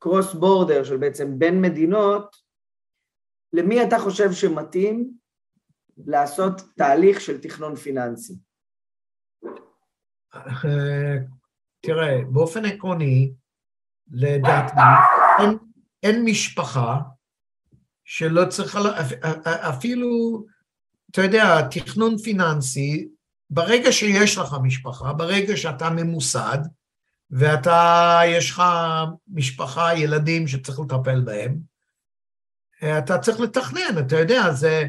[0.03, 2.35] קרוס בורדר, של בעצם בין מדינות,
[3.53, 5.13] למי אתה חושב שמתאים
[5.97, 8.33] לעשות תהליך של תכנון פיננסי?
[11.81, 13.33] תראה, באופן עקרוני,
[14.11, 14.73] לדעתי,
[15.39, 15.57] אין,
[16.03, 16.99] אין משפחה
[18.05, 18.79] שלא צריכה,
[19.69, 20.07] אפילו,
[21.11, 23.09] אתה יודע, תכנון פיננסי,
[23.49, 26.59] ברגע שיש לך משפחה, ברגע שאתה ממוסד,
[27.33, 28.63] ואתה, יש לך
[29.27, 31.57] משפחה, ילדים שצריך לטפל בהם,
[32.97, 34.83] אתה צריך לתכנן, אתה יודע, זה...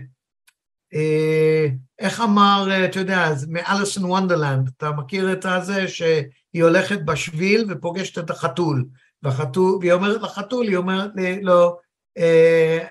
[0.94, 1.66] אה,
[1.98, 8.18] איך אמר, אה, אתה יודע, מאליסון וונדרלנד, אתה מכיר את הזה שהיא הולכת בשביל ופוגשת
[8.18, 8.84] את החתול,
[9.22, 11.10] והחתול, והיא אומרת לחתול, היא אומרת
[11.42, 11.78] לו,
[12.18, 12.86] אה,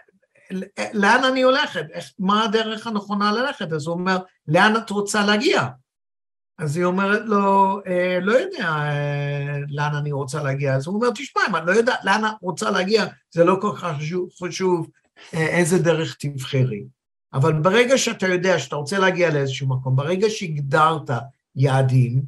[0.94, 1.86] לאן אני הולכת?
[1.92, 3.74] איך, מה הדרך הנכונה ללכת?
[3.74, 5.68] אז הוא אומר, לאן את רוצה להגיע?
[6.58, 7.80] אז היא אומרת לו,
[8.22, 8.76] לא יודע
[9.70, 10.76] לאן אני רוצה להגיע.
[10.76, 13.72] אז הוא אומר, תשמע, אם את לא יודעת לאן את רוצה להגיע, זה לא כל
[13.76, 14.90] כך חשוב, חשוב
[15.34, 16.84] איזה דרך תבחרי.
[17.34, 21.10] אבל ברגע שאתה יודע שאתה רוצה להגיע לאיזשהו מקום, ברגע שהגדרת
[21.56, 22.24] יעדים,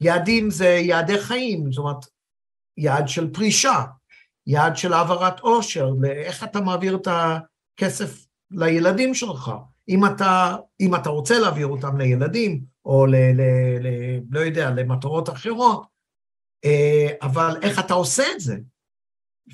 [0.00, 2.06] יעדים זה יעדי חיים, זאת אומרת,
[2.76, 3.84] יעד של פרישה,
[4.46, 9.52] יעד של העברת עושר, לאיך אתה מעביר את הכסף לילדים שלך.
[9.88, 13.40] אם אתה, אם אתה רוצה להעביר אותם לילדים, או ל, ל,
[13.80, 13.88] ל,
[14.30, 15.86] לא יודע, למטרות אחרות,
[16.64, 18.56] אה, אבל איך אתה עושה את זה?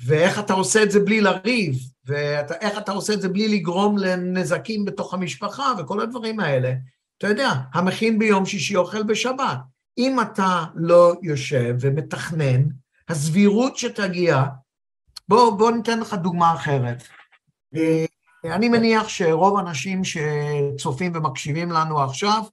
[0.05, 4.85] ואיך אתה עושה את זה בלי לריב, ואיך אתה עושה את זה בלי לגרום לנזקים
[4.85, 6.73] בתוך המשפחה וכל הדברים האלה.
[7.17, 9.57] אתה יודע, המכין ביום שישי אוכל בשבת.
[9.97, 12.63] אם אתה לא יושב ומתכנן,
[13.09, 14.43] הסבירות שתגיע,
[15.27, 17.03] בוא, בוא ניתן לך דוגמה אחרת.
[17.75, 18.05] אה,
[18.45, 22.43] אני מניח שרוב האנשים שצופים ומקשיבים לנו עכשיו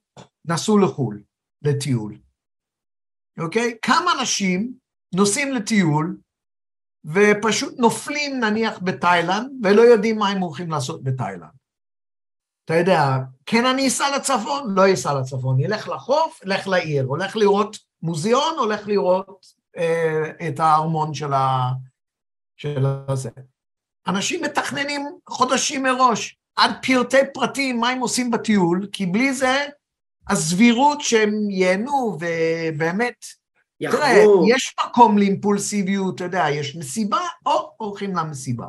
[0.47, 1.23] נסעו לחו"ל,
[1.61, 2.17] לטיול.
[3.39, 3.77] אוקיי?
[3.81, 4.73] כמה אנשים
[5.15, 6.17] נוסעים לטיול
[7.05, 11.55] ופשוט נופלים נניח בתאילנד ולא יודעים מה הם הולכים לעשות בתאילנד.
[12.65, 12.99] אתה יודע,
[13.45, 14.75] כן אני אסע לצפון?
[14.75, 15.59] לא אסע לצפון.
[15.59, 17.05] ילך לחוף, לך לעיר.
[17.05, 19.45] הולך לראות מוזיאון, הולך לראות
[19.77, 21.71] אה, את הארמון של ה...
[22.57, 23.29] של הזה.
[24.07, 29.65] אנשים מתכננים חודשים מראש, עד פרטי פרטים מה הם עושים בטיול, כי בלי זה
[30.29, 33.25] הסבירות שהם ייהנו ובאמת.
[33.81, 38.67] תראה, יש מקום לאימפולסיביות, אתה יודע, יש מסיבה, או הולכים למסיבה.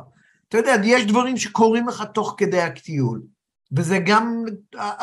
[0.49, 3.21] אתה יודע, יש דברים שקורים לך תוך כדי הטיול,
[3.71, 4.43] וזה גם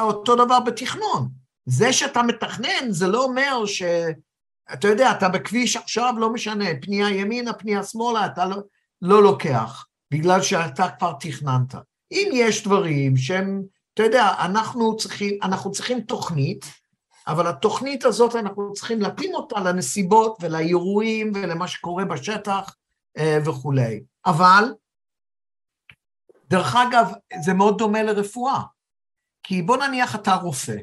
[0.01, 1.29] אותו דבר בתכנון.
[1.67, 3.83] זה שאתה מתכנן, זה לא אומר ש...
[4.73, 8.57] אתה יודע, אתה בכביש עכשיו, לא משנה, פנייה ימינה, פנייה שמאלה, אתה לא,
[9.03, 11.75] לא לוקח, בגלל שאתה כבר תכננת.
[12.13, 13.63] אם יש דברים שהם
[13.95, 16.65] אתה יודע, אנחנו צריכים, אנחנו צריכים תוכנית,
[17.27, 22.77] אבל התוכנית הזאת אנחנו צריכים להתאים אותה לנסיבות ולאירועים ולמה שקורה בשטח
[23.19, 24.05] אה, וכולי.
[24.27, 24.65] אבל,
[26.49, 27.13] דרך אגב,
[27.45, 28.61] זה מאוד דומה לרפואה.
[29.43, 30.77] כי בוא נניח אתה רופא,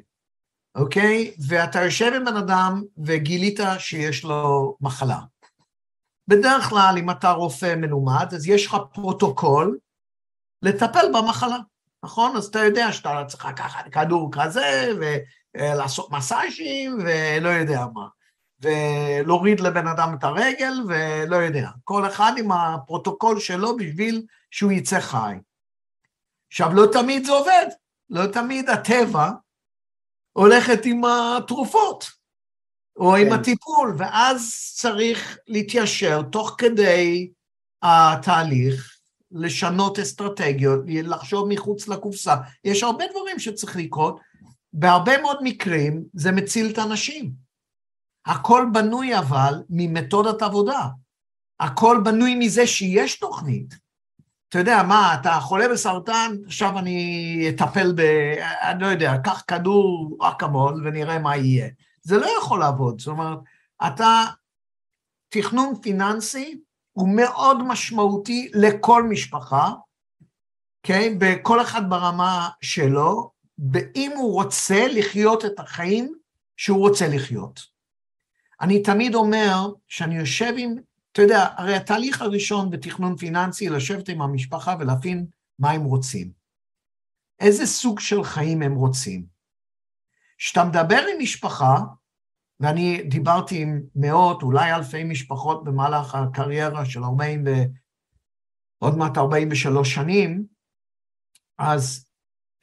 [0.76, 1.36] אוקיי?
[1.48, 5.20] ואתה יושב עם בן אדם וגילית שיש לו מחלה.
[6.28, 9.78] בדרך כלל, אם אתה רופא מלומד, אז יש לך פרוטוקול
[10.62, 11.58] לטפל במחלה.
[12.04, 12.38] נכון?
[12.38, 14.90] אז אתה יודע שאתה צריך לקחת כדור כזה,
[15.56, 18.08] ולעשות מסאז'ים, ולא יודע מה.
[18.62, 21.70] ולהוריד לבן אדם את הרגל, ולא יודע.
[21.84, 25.36] כל אחד עם הפרוטוקול שלו בשביל שהוא יצא חי.
[26.52, 27.66] עכשיו, לא תמיד זה עובד.
[28.10, 29.30] לא תמיד הטבע
[30.34, 32.06] הולכת עם התרופות,
[32.96, 33.28] או כן.
[33.28, 37.32] עם הטיפול, ואז צריך להתיישר תוך כדי
[37.82, 39.01] התהליך
[39.32, 42.36] לשנות אסטרטגיות, לחשוב מחוץ לקופסה.
[42.64, 44.20] יש הרבה דברים שצריך לקרות.
[44.74, 47.32] בהרבה מאוד מקרים זה מציל את האנשים.
[48.26, 50.88] הכל בנוי אבל ממתודת עבודה.
[51.60, 53.76] הכל בנוי מזה שיש תוכנית.
[54.50, 58.02] אתה יודע, מה, אתה חולה בסרטן, עכשיו אני אטפל ב...
[58.62, 61.70] אני לא יודע, קח כדור אקמול ונראה מה יהיה.
[62.02, 63.00] זה לא יכול לעבוד.
[63.00, 63.38] זאת אומרת,
[63.88, 64.24] אתה,
[65.30, 66.60] תכנון פיננסי
[66.92, 69.72] הוא מאוד משמעותי לכל משפחה,
[70.84, 71.14] כן?
[71.18, 73.32] בכל אחד ברמה שלו,
[73.72, 76.16] ואם הוא רוצה לחיות את החיים
[76.58, 77.60] שהוא רוצה לחיות.
[78.62, 80.76] אני תמיד אומר שאני יושב עם,
[81.12, 85.26] אתה יודע, הרי התהליך הראשון בתכנון פיננסי, לשבת עם המשפחה ולהבין
[85.60, 86.32] מה הם רוצים.
[87.40, 89.26] איזה סוג של חיים הם רוצים.
[90.38, 91.78] כשאתה מדבר עם משפחה,
[92.62, 97.50] ואני דיברתי עם מאות, אולי אלפי משפחות במהלך הקריירה של 40 ו...
[98.84, 100.46] עוד מעט 43 שנים,
[101.58, 102.06] אז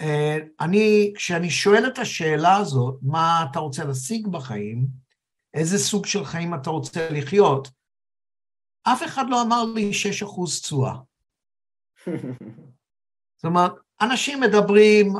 [0.00, 4.86] אה, אני, כשאני שואל את השאלה הזאת, מה אתה רוצה להשיג בחיים,
[5.54, 7.68] איזה סוג של חיים אתה רוצה לחיות,
[8.82, 10.94] אף אחד לא אמר לי 6 אחוז תשואה.
[13.36, 15.12] זאת אומרת, אנשים מדברים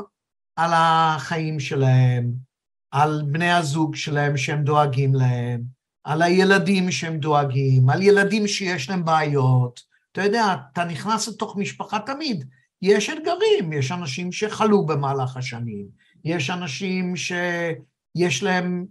[0.55, 2.48] על החיים שלהם,
[2.91, 5.61] על בני הזוג שלהם שהם דואגים להם,
[6.03, 9.81] על הילדים שהם דואגים, על ילדים שיש להם בעיות.
[10.11, 12.45] אתה יודע, אתה נכנס לתוך משפחה תמיד,
[12.81, 15.85] יש אתגרים, יש אנשים שחלו במהלך השנים,
[16.25, 18.85] יש אנשים שיש להם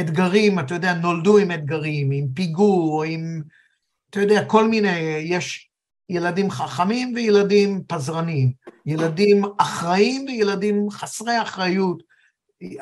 [0.00, 3.42] אתגרים, אתה יודע, נולדו עם אתגרים, עם פיגור, עם,
[4.10, 5.70] אתה יודע, כל מיני, יש
[6.08, 8.52] ילדים חכמים וילדים פזרנים,
[8.86, 12.02] ילדים אחראים וילדים חסרי אחריות,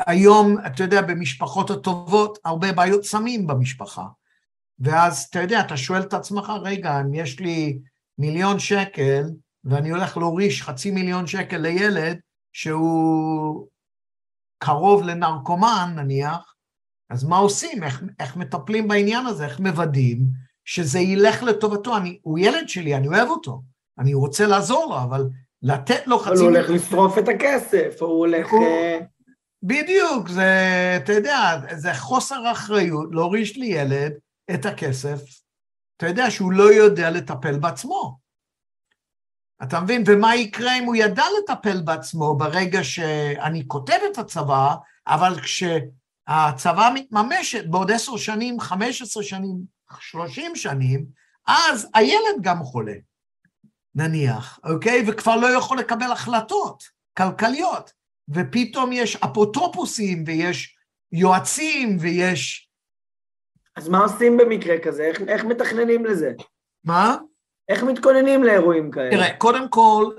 [0.06, 4.04] היום, אתה יודע, במשפחות הטובות, הרבה בעיות סמים במשפחה.
[4.78, 7.78] ואז, אתה יודע, אתה שואל את עצמך, רגע, אם יש לי
[8.18, 9.22] מיליון שקל,
[9.64, 12.18] ואני הולך להוריש חצי מיליון שקל לילד
[12.52, 13.66] שהוא
[14.58, 16.54] קרוב לנרקומן, נניח,
[17.10, 17.82] אז מה עושים?
[17.82, 19.44] איך, איך מטפלים בעניין הזה?
[19.44, 20.18] איך מוודאים
[20.64, 21.96] שזה ילך לטובתו?
[21.96, 23.62] אני, הוא ילד שלי, אני אוהב אותו,
[23.98, 25.28] אני רוצה לעזור לו, אבל
[25.62, 26.30] לתת לו חצי...
[26.30, 28.50] אבל הוא הולך לשרוף את הכסף, הוא הולך...
[28.50, 28.64] הוא...
[29.62, 30.52] בדיוק, זה,
[30.96, 34.12] אתה יודע, זה חוסר אחריות להוריש לי ילד
[34.54, 35.20] את הכסף,
[35.96, 38.18] אתה יודע שהוא לא יודע לטפל בעצמו.
[39.62, 40.02] אתה מבין?
[40.06, 44.74] ומה יקרה אם הוא ידע לטפל בעצמו ברגע שאני כותב את הצבא,
[45.06, 49.56] אבל כשהצבא מתממשת בעוד עשר שנים, חמש עשרה שנים,
[50.00, 51.06] שלושים שנים,
[51.46, 52.94] אז הילד גם חולה,
[53.94, 55.04] נניח, אוקיי?
[55.08, 56.82] וכבר לא יכול לקבל החלטות
[57.18, 57.92] כלכליות,
[58.34, 60.76] ופתאום יש אפוטרופוסים ויש
[61.12, 62.70] יועצים ויש...
[63.76, 65.02] אז מה עושים במקרה כזה?
[65.02, 66.32] איך, איך מתכננים לזה?
[66.84, 67.16] מה?
[67.68, 69.10] איך מתכוננים לאירועים כאלה?
[69.10, 70.10] תראה, קודם כל,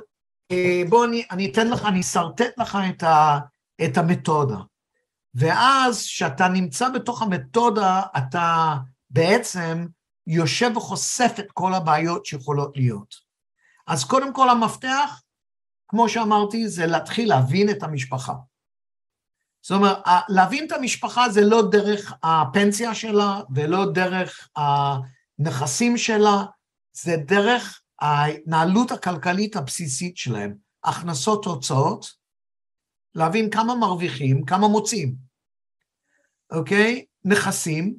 [0.52, 3.40] אה, בוא אני, אני אתן לך, אני אשרטט לך את, ה,
[3.86, 4.58] את המתודה.
[5.36, 8.76] ואז כשאתה נמצא בתוך המתודה, אתה
[9.10, 9.86] בעצם
[10.28, 13.16] יושב וחושף את כל הבעיות שיכולות להיות.
[13.88, 15.22] אז קודם כל המפתח,
[15.90, 18.34] כמו שאמרתי, זה להתחיל להבין את המשפחה.
[19.62, 19.98] זאת אומרת,
[20.30, 26.44] להבין את המשפחה זה לא דרך הפנסיה שלה ולא דרך הנכסים שלה,
[26.92, 32.06] זה דרך ההתנהלות הכלכלית הבסיסית שלהם, הכנסות, הוצאות,
[33.16, 35.16] להבין כמה מרוויחים, כמה מוצאים,
[36.52, 37.06] אוקיי?
[37.26, 37.96] נכסים,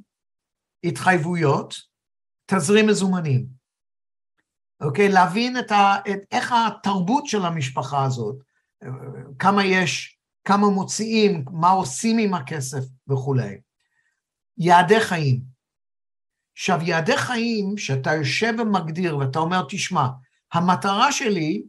[0.85, 1.75] התחייבויות,
[2.47, 3.60] תזרים מזומנים,
[4.81, 5.09] אוקיי?
[5.09, 8.37] להבין את ה, את, איך התרבות של המשפחה הזאת,
[9.39, 13.61] כמה יש, כמה מוציאים, מה עושים עם הכסף וכולי.
[14.59, 15.41] יעדי חיים.
[16.53, 20.07] עכשיו, יעדי חיים, שאתה יושב ומגדיר ואתה אומר, תשמע,
[20.53, 21.63] המטרה שלי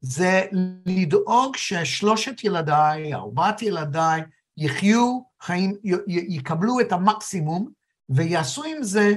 [0.00, 0.46] זה
[0.86, 4.22] לדאוג ששלושת ילדיי, ארבעת ילדיי,
[4.56, 7.70] יחיו חיים, יקבלו את המקסימום
[8.08, 9.14] ויעשו עם זה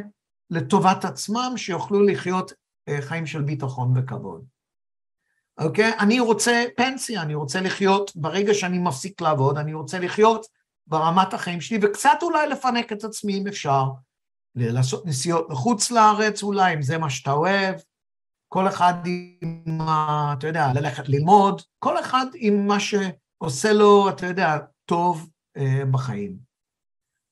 [0.49, 2.53] לטובת עצמם, שיוכלו לחיות
[3.01, 4.45] חיים של ביטחון וכבוד.
[5.57, 5.91] אוקיי?
[5.99, 10.45] אני רוצה פנסיה, אני רוצה לחיות, ברגע שאני מפסיק לעבוד, אני רוצה לחיות
[10.87, 13.83] ברמת החיים שלי, וקצת אולי לפנק את עצמי אם אפשר,
[14.55, 17.75] לעשות נסיעות לחוץ לארץ אולי, אם זה מה שאתה אוהב,
[18.47, 19.81] כל אחד עם.
[20.37, 26.37] אתה יודע, ללכת ללמוד, כל אחד עם מה שעושה לו, אתה יודע, טוב אה, בחיים.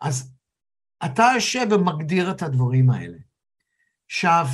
[0.02, 0.34] אז
[1.06, 3.18] אתה יושב ומגדיר את הדברים האלה.
[4.06, 4.46] עכשיו,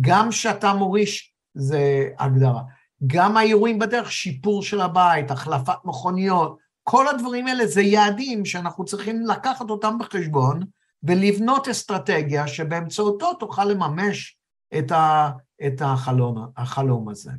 [0.00, 2.62] גם כשאתה מוריש, זה הגדרה.
[3.06, 9.26] גם האירועים בדרך, שיפור של הבית, החלפת מכוניות, כל הדברים האלה זה יעדים שאנחנו צריכים
[9.26, 10.62] לקחת אותם בחשבון,
[11.02, 14.38] ולבנות אסטרטגיה שבאמצעותו תוכל לממש
[14.78, 15.30] את, ה,
[15.66, 17.30] את החלום, החלום הזה.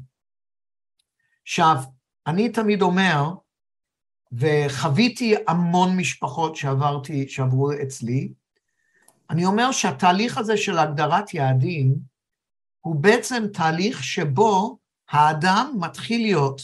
[1.43, 1.75] עכשיו,
[2.27, 3.33] אני תמיד אומר,
[4.31, 8.33] וחוויתי המון משפחות שעברתי, שעברו אצלי,
[9.29, 12.10] אני אומר שהתהליך הזה של הגדרת יעדים,
[12.81, 14.77] הוא בעצם תהליך שבו
[15.09, 16.61] האדם מתחיל להיות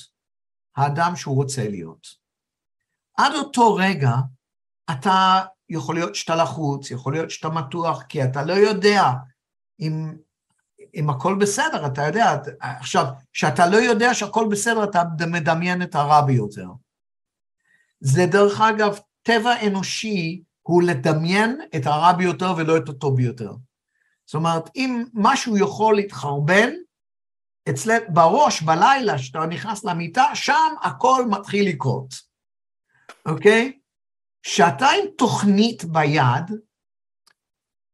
[0.76, 2.08] האדם שהוא רוצה להיות.
[3.18, 4.14] עד אותו רגע,
[4.92, 9.04] אתה יכול להיות שאתה לחוץ, יכול להיות שאתה מתוח, כי אתה לא יודע
[9.80, 10.14] אם,
[10.96, 16.22] אם הכל בסדר, אתה יודע, עכשיו, כשאתה לא יודע שהכל בסדר, אתה מדמיין את הרע
[16.22, 16.68] ביותר.
[18.00, 23.52] זה דרך אגב, טבע אנושי הוא לדמיין את הרע ביותר ולא את הטוב ביותר.
[24.28, 26.70] זאת אומרת, אם משהו יכול להתחרבן,
[27.70, 32.14] אצלנו, בראש, בלילה, כשאתה נכנס למיטה, שם הכל מתחיל לקרות,
[33.26, 33.80] אוקיי?
[34.44, 36.52] כשאתה עם תוכנית ביד,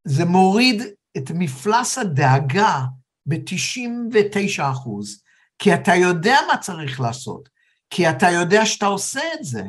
[0.07, 0.81] זה מוריד
[1.17, 2.79] את מפלס הדאגה
[3.25, 5.23] ב-99 אחוז,
[5.59, 7.49] כי אתה יודע מה צריך לעשות,
[7.89, 9.63] כי אתה יודע שאתה עושה את זה,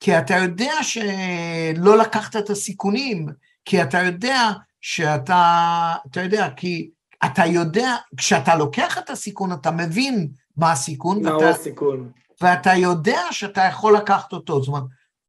[0.00, 3.26] כי אתה יודע שלא לקחת את הסיכונים,
[3.64, 6.90] כי אתה יודע שאתה, אתה יודע, כי
[7.24, 12.12] אתה יודע, כשאתה לוקח את הסיכון, אתה מבין מה הסיכון, מהו ואתה, הסיכון?
[12.40, 14.62] ואתה יודע שאתה יכול לקחת אותו.
[14.62, 14.84] זאת אומרת,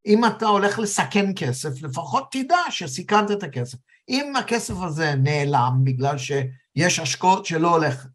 [0.06, 3.78] אם אתה הולך לסכן כסף, לפחות תדע שסיכנת את הכסף.
[4.10, 8.08] אם הכסף הזה נעלם בגלל שיש השקעות שלא הולך,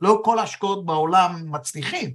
[0.00, 2.14] לא כל ההשקעות בעולם מצליחים,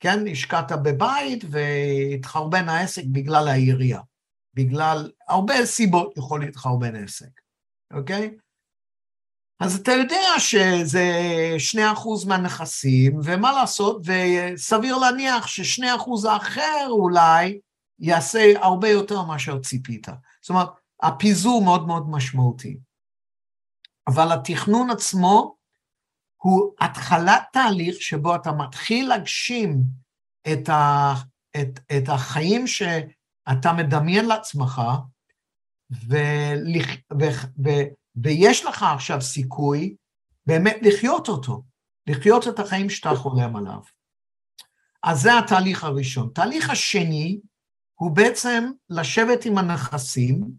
[0.00, 0.24] כן?
[0.30, 4.00] השקעת בבית והתחרבן העסק בגלל העירייה.
[4.54, 7.40] בגלל הרבה סיבות יכול להתחרבן עסק,
[7.94, 8.30] אוקיי?
[9.60, 11.10] אז אתה יודע שזה
[11.58, 17.60] שני אחוז מהנכסים, ומה לעשות, וסביר להניח ששני אחוז האחר אולי
[17.98, 20.06] יעשה הרבה יותר מאשר ציפית.
[20.40, 20.68] זאת אומרת,
[21.02, 22.78] הפיזור מאוד מאוד משמעותי.
[24.06, 25.56] אבל התכנון עצמו
[26.42, 29.82] הוא התחלת תהליך שבו אתה מתחיל להגשים
[30.52, 31.12] את, ה,
[31.56, 34.82] את, את החיים שאתה מדמיין לעצמך,
[36.08, 36.16] ו,
[37.20, 37.24] ו,
[37.64, 37.70] ו,
[38.16, 39.96] ויש לך עכשיו סיכוי
[40.46, 41.62] באמת לחיות אותו,
[42.06, 43.80] לחיות את החיים שאתה חולם עליו.
[45.02, 46.30] אז זה התהליך הראשון.
[46.34, 47.40] תהליך השני
[47.94, 50.50] הוא בעצם לשבת עם הנכסים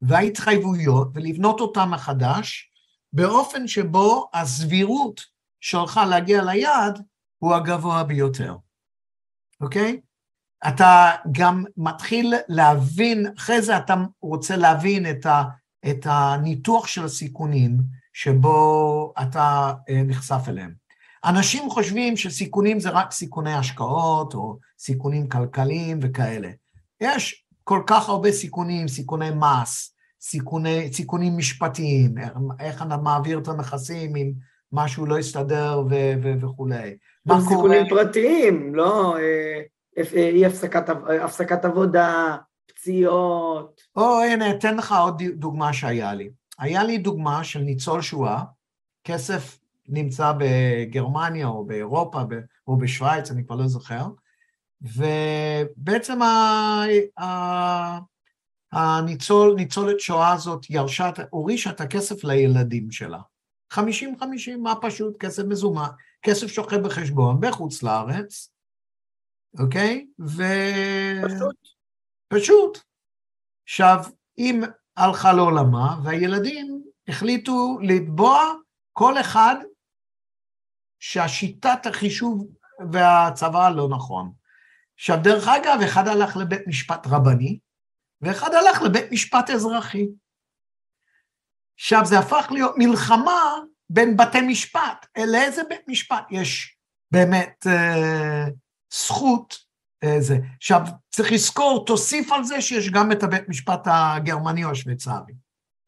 [0.00, 2.70] וההתחייבויות ולבנות אותם מחדש,
[3.12, 5.20] באופן שבו הסבירות
[5.60, 7.02] שלך להגיע ליעד
[7.38, 8.56] הוא הגבוה ביותר,
[9.60, 10.00] אוקיי?
[10.68, 15.42] אתה גם מתחיל להבין, אחרי זה אתה רוצה להבין את, ה,
[15.90, 17.76] את הניתוח של הסיכונים
[18.12, 20.72] שבו אתה אה, נחשף אליהם.
[21.24, 26.48] אנשים חושבים שסיכונים זה רק סיכוני השקעות או סיכונים כלכליים וכאלה.
[27.00, 32.14] יש כל כך הרבה סיכונים, סיכוני מס, סיכוני, סיכונים משפטיים,
[32.60, 34.32] איך אתה מעביר את הנכסים אם
[34.72, 36.96] משהו לא יסתדר ו- ו- וכולי.
[37.26, 37.48] מה קורה...
[37.48, 39.60] סיכונים פרטיים, לא אה,
[39.96, 40.88] אי הפסקת,
[41.22, 42.36] הפסקת עבודה,
[42.66, 43.80] פציעות.
[43.96, 46.30] או הנה, אתן לך עוד דוגמה שהיה לי.
[46.58, 48.42] היה לי דוגמה של ניצול שואה,
[49.04, 52.20] כסף נמצא בגרמניה או באירופה
[52.66, 54.06] או בשוויץ, אני כבר לא זוכר,
[54.82, 56.84] ובעצם ה...
[57.20, 57.98] ה...
[58.72, 63.18] הניצול, ניצולת שואה הזאת ירשה, הורישה את הכסף לילדים שלה.
[63.74, 63.76] 50-50,
[64.58, 65.16] מה פשוט?
[65.16, 65.88] כסף מזומן,
[66.22, 68.51] כסף שוכב בחשבון בחוץ לארץ,
[69.58, 70.06] אוקיי?
[70.20, 70.42] ו...
[71.24, 71.56] פשוט.
[72.28, 72.78] פשוט.
[73.64, 73.98] עכשיו,
[74.38, 74.62] אם
[74.96, 78.38] הלכה לעולמה, והילדים החליטו לתבוע
[78.92, 79.54] כל אחד
[80.98, 82.46] שהשיטת החישוב
[82.92, 84.32] והצבא לא נכון.
[84.94, 87.58] עכשיו, דרך אגב, אחד הלך לבית משפט רבני,
[88.20, 90.06] ואחד הלך לבית משפט אזרחי.
[91.78, 93.54] עכשיו, זה הפך להיות מלחמה
[93.90, 95.06] בין בתי משפט.
[95.32, 96.76] לאיזה בית משפט יש
[97.10, 98.44] באמת אה,
[98.92, 99.58] זכות
[100.04, 100.38] אה, זה.
[100.56, 100.80] עכשיו,
[101.10, 105.32] צריך לזכור, תוסיף על זה שיש גם את הבית משפט הגרמני או השוויצרי,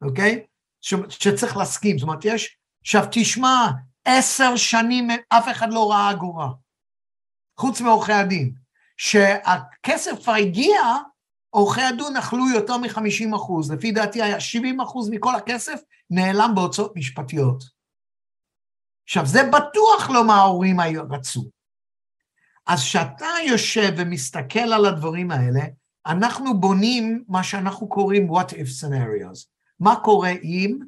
[0.01, 0.45] אוקיי?
[0.81, 1.97] ש, שצריך להסכים.
[1.97, 2.57] זאת אומרת, יש...
[2.81, 3.67] עכשיו, תשמע,
[4.05, 6.49] עשר שנים אף אחד לא ראה אגורה,
[7.59, 8.53] חוץ מעורכי הדין.
[8.97, 10.79] שהכסף כבר הגיע,
[11.49, 13.71] עורכי הדין אכלו יותר מ-50 אחוז.
[13.71, 15.79] לפי דעתי היה 70 אחוז מכל הכסף
[16.09, 17.63] נעלם בהוצאות משפטיות.
[19.07, 20.77] עכשיו, זה בטוח לא מה ההורים
[21.09, 21.54] רצו.
[22.67, 25.61] אז כשאתה יושב ומסתכל על הדברים האלה,
[26.05, 29.47] אנחנו בונים מה שאנחנו קוראים what if scenarios.
[29.79, 30.79] מה קורה אם,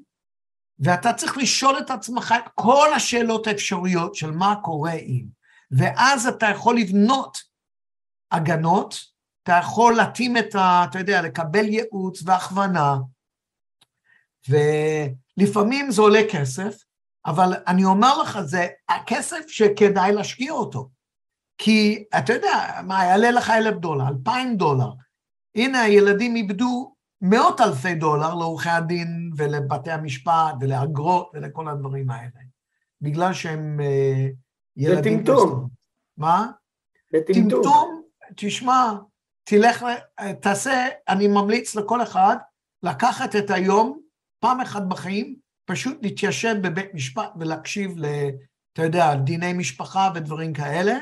[0.79, 5.25] ואתה צריך לשאול את עצמך את כל השאלות האפשריות של מה קורה אם,
[5.71, 7.37] ואז אתה יכול לבנות
[8.31, 8.99] הגנות,
[9.43, 10.85] אתה יכול להתאים את ה...
[10.89, 12.95] אתה יודע, לקבל ייעוץ והכוונה,
[14.49, 16.83] ולפעמים זה עולה כסף,
[17.25, 20.89] אבל אני אומר לך, זה הכסף שכדאי להשקיע אותו.
[21.57, 24.89] כי אתה יודע, מה, יעלה לך אלף דולר, אלפיים דולר.
[25.55, 32.41] הנה, הילדים איבדו מאות אלפי דולר לעורכי הדין ולבתי המשפט ולאגרות ולכל הדברים האלה,
[33.01, 34.33] בגלל שהם uh,
[34.77, 35.23] ילדים...
[35.23, 35.67] בטמטום.
[36.17, 36.51] מה?
[37.13, 37.49] בטמטום.
[37.49, 38.01] טמטום,
[38.35, 38.93] תשמע,
[39.43, 39.85] תלך,
[40.41, 42.37] תעשה, אני ממליץ לכל אחד
[42.83, 43.99] לקחת את היום,
[44.39, 45.35] פעם אחת בחיים,
[45.65, 48.05] פשוט להתיישב בבית משפט ולהקשיב ל...
[48.73, 50.97] אתה יודע, דיני משפחה ודברים כאלה,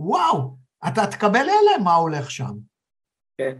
[0.00, 0.56] וואו,
[0.88, 2.52] אתה תקבל אלה מה הולך שם.
[3.38, 3.56] כן.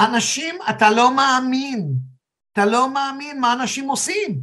[0.00, 1.94] אנשים, אתה לא מאמין,
[2.52, 4.40] אתה לא מאמין מה אנשים עושים.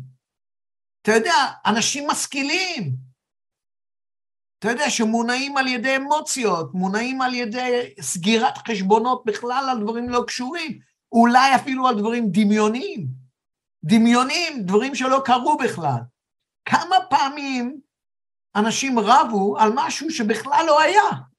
[1.01, 1.33] אתה יודע,
[1.65, 2.95] אנשים משכילים.
[4.59, 10.23] אתה יודע, שמונעים על ידי אמוציות, מונעים על ידי סגירת חשבונות בכלל על דברים לא
[10.27, 10.79] קשורים,
[11.11, 13.07] אולי אפילו על דברים דמיוניים.
[13.83, 15.99] דמיוניים, דברים שלא קרו בכלל.
[16.65, 17.81] כמה פעמים
[18.55, 21.30] אנשים רבו על משהו שבכלל לא היה?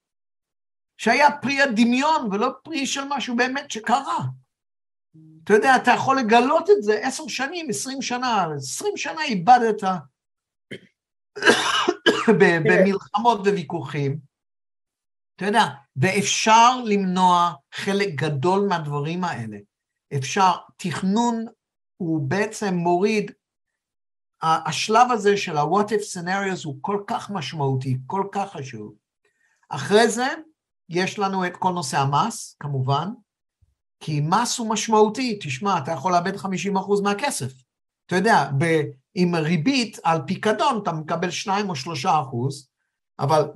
[1.03, 4.19] שהיה פרי הדמיון ולא פרי של משהו באמת שקרה.
[5.45, 9.83] אתה יודע, אתה יכול לגלות את זה עשר שנים, עשרים שנה, עשרים שנה איבדת
[12.39, 14.19] במלחמות וויכוחים.
[15.37, 15.65] אתה יודע,
[15.97, 19.57] ואפשר למנוע חלק גדול מהדברים האלה.
[20.19, 21.45] אפשר, תכנון
[21.97, 23.31] הוא בעצם מוריד,
[24.43, 28.95] השלב הזה של ה-what if scenarios הוא כל כך משמעותי, כל כך חשוב.
[29.69, 30.27] אחרי זה,
[30.93, 33.09] יש לנו את כל נושא המס, כמובן,
[34.01, 35.39] כי מס הוא משמעותי.
[35.43, 36.49] תשמע, אתה יכול לאבד 50%
[37.03, 37.53] מהכסף.
[38.07, 38.65] אתה יודע, ב,
[39.15, 42.69] עם ריבית על פיקדון אתה מקבל 2 או 3 אחוז,
[43.19, 43.51] אבל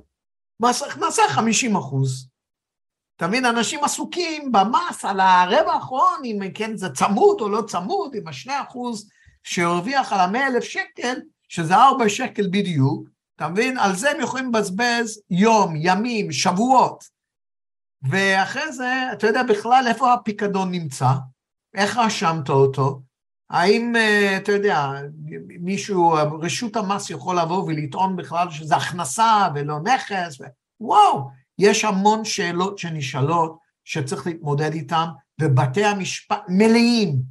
[0.59, 2.29] מס הכנסה 50 אחוז.
[3.15, 8.15] אתה מבין, אנשים עסוקים במס על הרבע האחרון, אם כן זה צמוד או לא צמוד,
[8.15, 9.09] עם השני אחוז
[9.43, 11.19] שהרוויח על המאה אלף שקל,
[11.49, 13.77] שזה ארבע שקל בדיוק, אתה מבין?
[13.77, 17.16] על זה הם יכולים לבזבז יום, ימים, שבועות.
[18.01, 21.09] ואחרי זה, אתה יודע בכלל איפה הפיקדון נמצא?
[21.75, 23.01] איך רשמת אותו?
[23.49, 24.91] האם, אה, אתה יודע,
[25.59, 30.41] מישהו, רשות המס יכול לבוא ולטעון בכלל שזה הכנסה ולא נכס?
[30.41, 30.43] ו...
[30.79, 31.29] וואו,
[31.59, 35.05] יש המון שאלות שנשאלות שצריך להתמודד איתן,
[35.41, 37.21] ובתי המשפט מלאים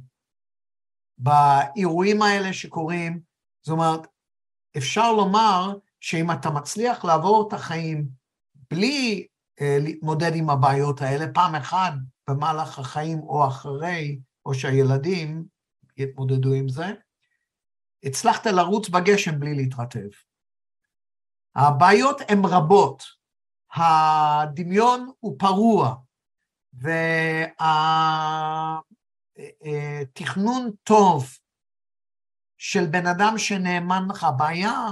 [1.17, 3.19] באירועים האלה שקורים.
[3.65, 4.07] זאת אומרת,
[4.77, 8.07] אפשר לומר שאם אתה מצליח לעבור את החיים
[8.71, 9.27] בלי
[9.61, 11.93] להתמודד עם הבעיות האלה, פעם אחת
[12.29, 15.45] במהלך החיים או אחרי, או שהילדים
[15.97, 16.85] יתמודדו עם זה,
[18.03, 20.07] הצלחת לרוץ בגשם בלי להתרטב.
[21.55, 23.03] הבעיות הן רבות,
[23.73, 25.95] הדמיון הוא פרוע,
[30.03, 31.25] והתכנון טוב
[32.57, 34.87] של בן אדם שנאמן לך, הבעיה,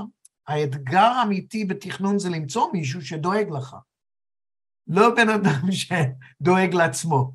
[0.47, 3.75] האתגר האמיתי בתכנון זה למצוא מישהו שדואג לך.
[4.87, 7.31] לא בן אדם שדואג לעצמו,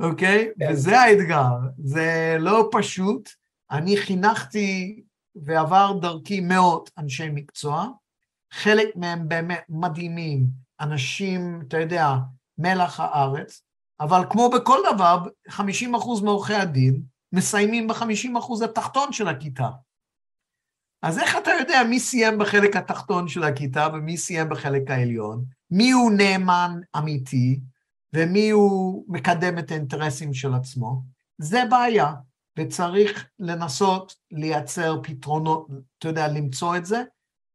[0.00, 0.48] אוקיי?
[0.58, 0.72] כן.
[0.72, 3.28] וזה האתגר, זה לא פשוט.
[3.70, 5.02] אני חינכתי
[5.34, 7.88] ועבר דרכי מאות אנשי מקצוע,
[8.52, 10.46] חלק מהם באמת מדהימים,
[10.80, 12.06] אנשים, אתה יודע,
[12.58, 13.62] מלח הארץ,
[14.00, 15.18] אבל כמו בכל דבר,
[15.48, 15.54] 50%
[16.24, 19.68] מעורכי הדין מסיימים ב-50% התחתון של הכיתה.
[21.02, 25.44] אז איך אתה יודע מי סיים בחלק התחתון של הכיתה ומי סיים בחלק העליון?
[25.70, 27.60] מי הוא נאמן אמיתי
[28.12, 31.02] ומי הוא מקדם את האינטרסים של עצמו?
[31.38, 32.14] זה בעיה,
[32.58, 37.02] וצריך לנסות לייצר פתרונות, אתה יודע, למצוא את זה.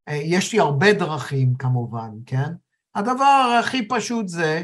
[0.08, 2.54] אה, יש לי הרבה דרכים כמובן, כן?
[2.96, 4.64] הדבר הכי פשוט זה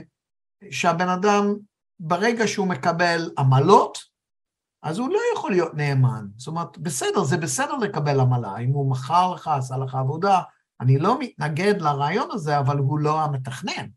[0.72, 1.56] שהבן אדם,
[2.00, 3.98] ברגע שהוא מקבל עמלות,
[4.84, 6.26] אז הוא לא יכול להיות נאמן.
[6.38, 8.58] זאת אומרת, בסדר, זה בסדר לקבל עמלה.
[8.58, 10.42] אם הוא מכר לך, עשה לך עבודה,
[10.82, 13.88] אני לא מתנגד לרעיון הזה, אבל הוא לא המתכנן.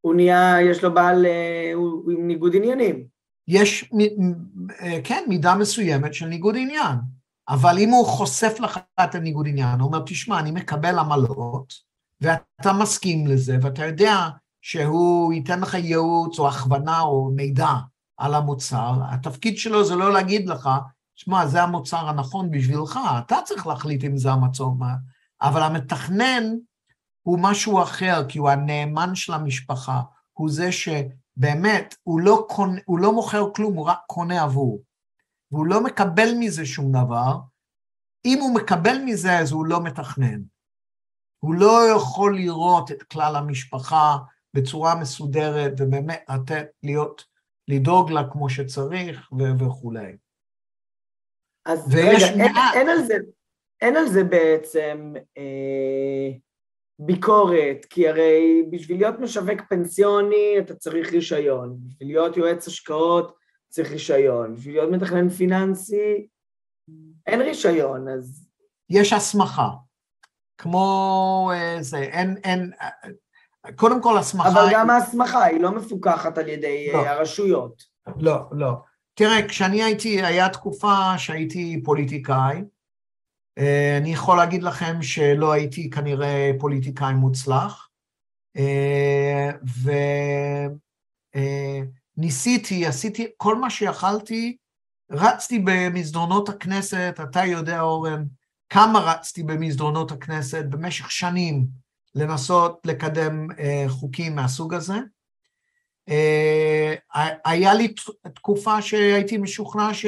[0.00, 3.06] הוא נהיה, יש לו בעל, אה, הוא עם ניגוד עניינים.
[3.48, 3.92] יש,
[4.80, 6.96] אה, כן, מידה מסוימת של ניגוד עניין.
[7.48, 11.74] אבל אם הוא חושף לך את הניגוד עניין, הוא אומר, תשמע, אני מקבל עמלות,
[12.20, 14.28] ואתה מסכים לזה, ואתה יודע
[14.62, 17.72] שהוא ייתן לך ייעוץ או הכוונה או מידע
[18.16, 20.70] על המוצר, התפקיד שלו זה לא להגיד לך,
[21.14, 24.76] שמע, זה המוצר הנכון בשבילך, אתה צריך להחליט אם זה המצור,
[25.44, 26.44] אבל המתכנן
[27.22, 32.98] הוא משהו אחר, כי הוא הנאמן של המשפחה, הוא זה שבאמת, הוא לא, קונה, הוא
[32.98, 34.82] לא מוכר כלום, הוא רק קונה עבור.
[35.50, 37.38] והוא לא מקבל מזה שום דבר,
[38.24, 40.42] אם הוא מקבל מזה אז הוא לא מתכנן.
[41.38, 44.16] הוא לא יכול לראות את כלל המשפחה
[44.54, 47.24] בצורה מסודרת ובאמת לתת, להיות,
[47.68, 50.16] לדאוג לה כמו שצריך ו- וכולי.
[51.66, 53.14] אז רגע, אין, אין, על זה,
[53.84, 56.30] אין על זה בעצם אה,
[56.98, 63.34] ביקורת, כי הרי בשביל להיות משווק פנסיוני אתה צריך רישיון, בשביל להיות יועץ השקעות
[63.68, 66.26] צריך רישיון, בשביל להיות מתכנן פיננסי
[67.26, 68.48] אין רישיון, אז...
[68.90, 69.68] יש הסמכה,
[70.58, 72.70] כמו אה, זה, אין, אין,
[73.76, 74.48] קודם כל הסמכה...
[74.48, 76.98] אבל גם ההסמכה היא לא מפוקחת על ידי לא.
[76.98, 77.82] הרשויות.
[78.16, 78.72] לא, לא.
[79.14, 82.62] תראה, כשאני הייתי, היה תקופה שהייתי פוליטיקאי, אה,
[84.00, 87.88] אני יכול להגיד לכם שלא הייתי כנראה פוליטיקאי מוצלח,
[88.56, 89.50] אה,
[92.16, 94.56] וניסיתי, עשיתי כל מה שיכלתי
[95.10, 98.24] רצתי במסדרונות הכנסת, אתה יודע, אורן,
[98.68, 101.66] כמה רצתי במסדרונות הכנסת במשך שנים
[102.14, 103.48] לנסות לקדם
[103.88, 104.94] חוקים מהסוג הזה.
[107.44, 107.94] היה לי
[108.34, 110.06] תקופה שהייתי משוכנע ש...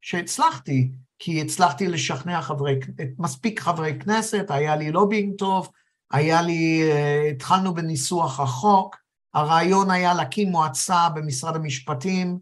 [0.00, 2.78] שהצלחתי, כי הצלחתי לשכנע חברי,
[3.18, 5.70] מספיק חברי כנסת, היה לי לובינג טוב,
[6.10, 8.96] היה לי, uh, התחלנו בניסוח החוק,
[9.34, 12.38] הרעיון היה להקים מועצה במשרד המשפטים,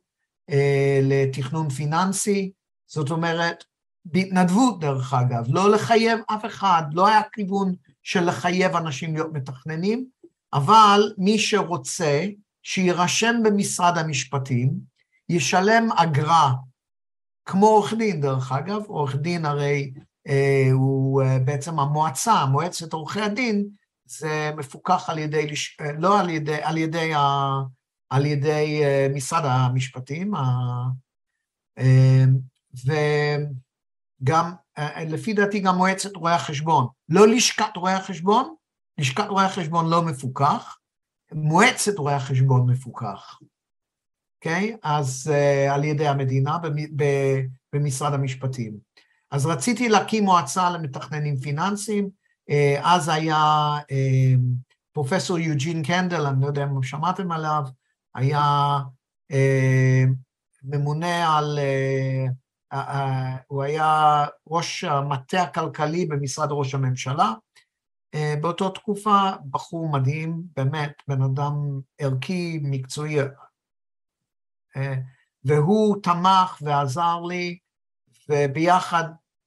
[0.51, 2.53] אה, לתכנון פיננסי,
[2.87, 3.65] זאת אומרת,
[4.05, 10.07] בהתנדבות דרך אגב, לא לחייב אף אחד, לא היה כיוון של לחייב אנשים להיות מתכננים,
[10.53, 12.27] אבל מי שרוצה
[12.63, 14.73] שיירשם במשרד המשפטים,
[15.29, 16.53] ישלם אגרה,
[17.47, 19.93] כמו עורך דין דרך אגב, עורך דין הרי
[20.29, 23.69] אה, הוא אה, בעצם המועצה, מועצת עורכי הדין,
[24.05, 25.47] זה מפוקח על ידי,
[25.81, 27.13] אה, לא על ידי, על ידי
[28.11, 30.35] על ידי אה, משרד המשפטים,
[31.79, 32.25] אה,
[32.85, 36.87] וגם, אה, לפי דעתי גם מועצת רואי החשבון.
[37.09, 38.55] לא לשכת רואי החשבון,
[38.99, 40.79] לשכת רואי החשבון לא מפוקח,
[41.33, 43.39] מועצת רואי החשבון מפוקח,
[44.37, 44.75] אוקיי?
[44.75, 44.79] Okay?
[44.83, 46.59] אז uh, על ידי המדינה
[47.73, 48.77] במשרד המשפטים.
[49.31, 52.09] אז רציתי להקים מועצה למתכננים פיננסיים,
[52.51, 54.39] uh, אז היה uh,
[54.93, 57.63] פרופסור יוג'ין קנדל, אני לא יודע אם שמעתם עליו,
[58.15, 58.79] היה
[59.33, 60.05] אה,
[60.63, 62.27] ממונה על, אה,
[62.73, 67.33] אה, הוא היה ראש המטה הכלכלי במשרד ראש הממשלה.
[68.15, 73.17] אה, באותה תקופה בחור מדהים, באמת, בן אדם ערכי, מקצועי,
[75.45, 77.59] והוא תמך ועזר לי,
[78.29, 79.05] וביחד,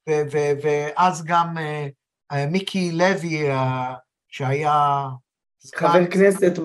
[0.09, 1.87] ו, ו, ואז גם אה,
[2.31, 3.95] אה, מיקי לוי, אה,
[4.27, 5.07] שהיה...
[5.75, 6.59] חבר כנסת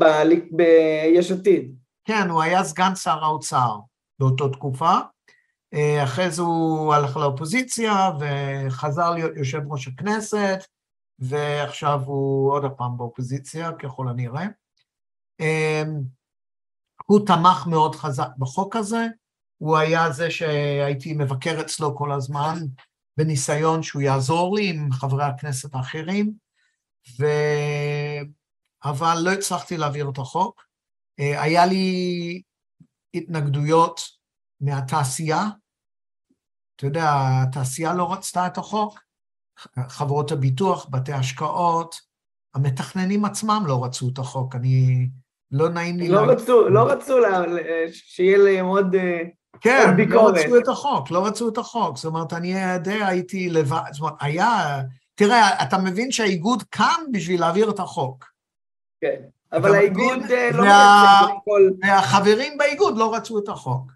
[0.51, 1.75] ביש עתיד.
[2.05, 3.79] כן, הוא היה סגן שר האוצר
[4.19, 4.93] באותה תקופה.
[6.05, 10.65] אחרי זה הוא הלך לאופוזיציה וחזר להיות יושב ראש הכנסת,
[11.19, 14.47] ועכשיו הוא עוד הפעם באופוזיציה, ככל הנראה.
[17.07, 19.07] הוא תמך מאוד חזק בחוק הזה,
[19.59, 22.59] הוא היה זה שהייתי מבקר אצלו כל הזמן,
[23.17, 26.33] בניסיון שהוא יעזור לי עם חברי הכנסת האחרים,
[27.21, 27.25] ו...
[28.85, 30.65] אבל לא הצלחתי להעביר את החוק.
[31.21, 32.43] אה, היה לי
[33.15, 34.01] התנגדויות
[34.61, 35.43] מהתעשייה,
[36.77, 39.01] אתה יודע, התעשייה לא רצתה את החוק,
[39.89, 41.95] חברות הביטוח, בתי השקעות,
[42.55, 45.09] המתכננים עצמם לא רצו את החוק, אני...
[45.53, 46.09] לא נעים לי...
[46.09, 46.21] לא.
[46.21, 47.43] רצו, לא רצו לה,
[47.93, 48.95] שיהיה להם עוד...
[48.95, 49.23] אה,
[49.61, 51.97] כן, לא רצו את החוק, לא רצו את החוק.
[51.97, 54.81] זאת אומרת, אני יודע, הייתי לבד, זאת אומרת, היה...
[55.15, 58.25] תראה, אתה מבין שהאיגוד קם בשביל להעביר את החוק.
[59.01, 59.23] כן,
[59.53, 61.27] אבל האיגוד אה, לא וה...
[61.83, 63.93] והחברים באיגוד לא רצו את החוק.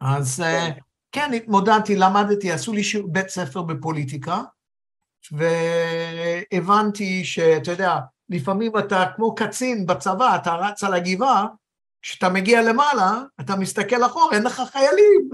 [0.00, 0.80] אז אה, כן,
[1.12, 4.42] כן התמודדתי, למדתי, עשו לי בית ספר בפוליטיקה,
[5.32, 7.98] והבנתי שאתה יודע,
[8.30, 11.46] לפעמים אתה כמו קצין בצבא, אתה רץ על הגבעה,
[12.02, 15.28] כשאתה מגיע למעלה, אתה מסתכל אחורה, אין לך חיילים.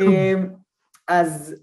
[0.00, 0.46] אמ,
[1.08, 1.54] אז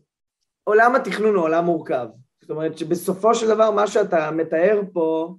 [0.63, 2.07] עולם התכנון הוא עולם מורכב.
[2.41, 5.35] זאת אומרת שבסופו של דבר מה שאתה מתאר פה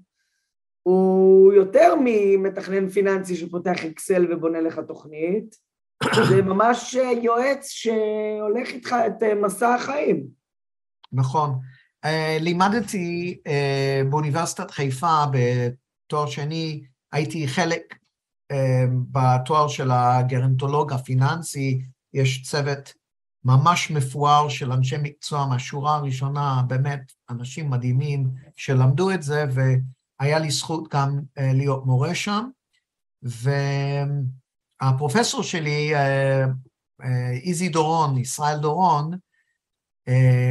[0.82, 5.56] הוא יותר ממתכנן פיננסי שפותח אקסל ובונה לך תוכנית,
[6.28, 10.26] זה ממש יועץ שהולך איתך את מסע החיים.
[11.12, 11.58] נכון.
[12.05, 16.82] אה, לימדתי אה, באוניברסיטת חיפה בתואר שני,
[17.12, 17.94] הייתי חלק
[18.51, 21.82] אה, בתואר של הגרנטולוג הפיננסי,
[22.14, 22.94] יש צוות
[23.44, 30.51] ממש מפואר של אנשי מקצוע מהשורה הראשונה, באמת אנשים מדהימים שלמדו את זה, והיה לי
[30.51, 32.48] זכות גם להיות מורה שם.
[34.82, 35.92] והפרופסור שלי,
[37.44, 39.11] איזי דורון, ישראל דורון,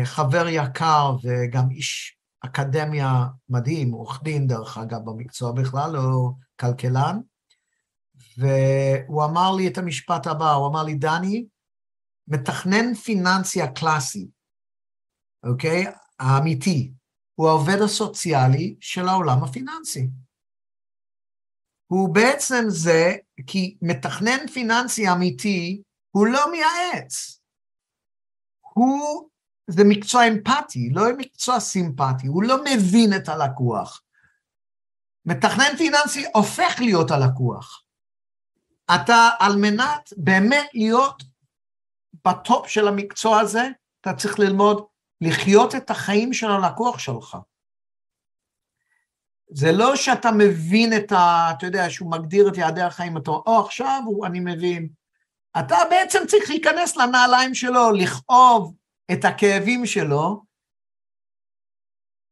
[0.03, 7.19] חבר יקר וגם איש אקדמיה מדהים, עורך דין דרך אגב במקצוע בכלל, הוא כלכלן,
[8.37, 11.45] והוא אמר לי את המשפט הבא, הוא אמר לי, דני,
[12.27, 14.27] מתכנן פיננסי הקלאסי,
[15.43, 15.85] אוקיי?
[16.19, 16.91] האמיתי,
[17.35, 20.07] הוא העובד הסוציאלי של העולם הפיננסי.
[21.87, 23.15] הוא בעצם זה,
[23.47, 25.81] כי מתכנן פיננסי אמיתי,
[26.11, 27.41] הוא לא מייעץ.
[28.73, 29.28] הוא
[29.69, 34.01] זה מקצוע אמפתי, לא מקצוע סימפטי, הוא לא מבין את הלקוח.
[35.25, 37.83] מתכנן פיננסי הופך להיות הלקוח.
[38.95, 41.23] אתה, על מנת באמת להיות
[42.25, 43.67] בטופ של המקצוע הזה,
[44.01, 44.85] אתה צריך ללמוד
[45.21, 47.37] לחיות את החיים של הלקוח שלך.
[49.49, 51.51] זה לא שאתה מבין את ה...
[51.57, 54.89] אתה יודע, שהוא מגדיר את יעדי החיים, אתה אומר, או, עכשיו אני מבין.
[55.59, 58.73] אתה בעצם צריך להיכנס לנעליים שלו, לכאוב,
[59.11, 60.43] את הכאבים שלו,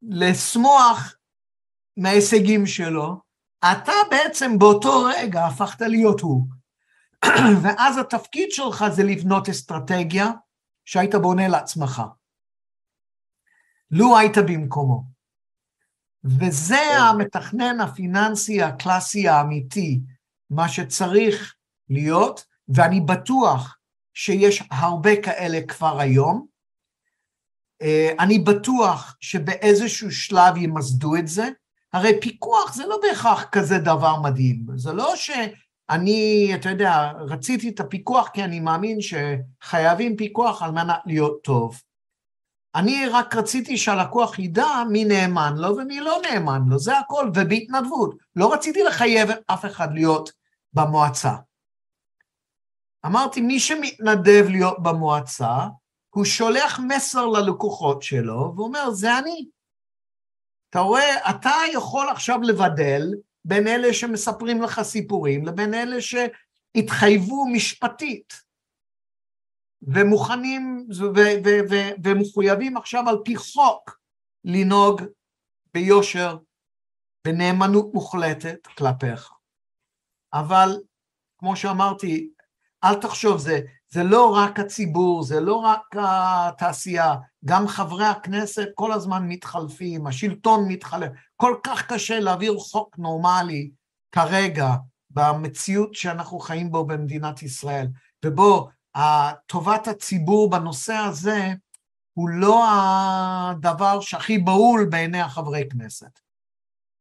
[0.02, 1.16] לשמוח
[1.98, 3.22] מההישגים שלו,
[3.72, 6.48] אתה בעצם באותו רגע הפכת להיות הוא.
[7.64, 10.32] ואז התפקיד שלך זה לבנות אסטרטגיה
[10.86, 12.02] שהיית בונה לעצמך.
[13.92, 15.04] לו היית במקומו.
[16.24, 17.02] וזה כן.
[17.02, 20.00] המתכנן הפיננסי הקלאסי האמיתי,
[20.50, 21.56] מה שצריך
[21.90, 23.78] להיות, ואני בטוח
[24.14, 26.48] שיש הרבה כאלה כבר היום,
[28.20, 31.50] אני בטוח שבאיזשהו שלב ימסדו את זה,
[31.94, 37.80] הרי פיקוח זה לא בהכרח כזה דבר מדהים, זה לא שאני, אתה יודע, רציתי את
[37.80, 41.82] הפיקוח כי אני מאמין שחייבים פיקוח על מנת להיות טוב.
[42.76, 48.16] אני רק רציתי שהלקוח ידע מי נאמן לו ומי לא נאמן לו, זה הכל, ובהתנדבות.
[48.36, 50.32] לא רציתי לחייב אף אחד להיות
[50.74, 51.34] במועצה.
[53.06, 55.58] אמרתי, מי שמתנדב להיות במועצה,
[56.18, 59.50] הוא שולח מסר ללקוחות שלו ואומר, זה אני.
[60.70, 63.02] אתה רואה, אתה יכול עכשיו לבדל
[63.46, 68.34] בין אלה שמספרים לך סיפורים לבין אלה שהתחייבו משפטית
[69.82, 70.88] ומוכנים
[72.04, 74.00] ומחויבים עכשיו על פי חוק
[74.44, 75.02] לנהוג
[75.74, 76.38] ביושר,
[77.26, 79.32] בנאמנות מוחלטת כלפיך.
[80.34, 80.70] אבל
[81.38, 82.30] כמו שאמרתי,
[82.84, 83.60] אל תחשוב, זה,
[83.90, 87.16] זה לא רק הציבור, זה לא רק התעשייה,
[87.46, 93.72] גם חברי הכנסת כל הזמן מתחלפים, השלטון מתחלף, כל כך קשה להעביר חוק נורמלי
[94.12, 94.76] כרגע
[95.10, 97.88] במציאות שאנחנו חיים בו במדינת ישראל,
[98.26, 98.70] ובו
[99.46, 101.54] טובת הציבור בנושא הזה
[102.14, 106.20] הוא לא הדבר שהכי בהול בעיני החברי כנסת.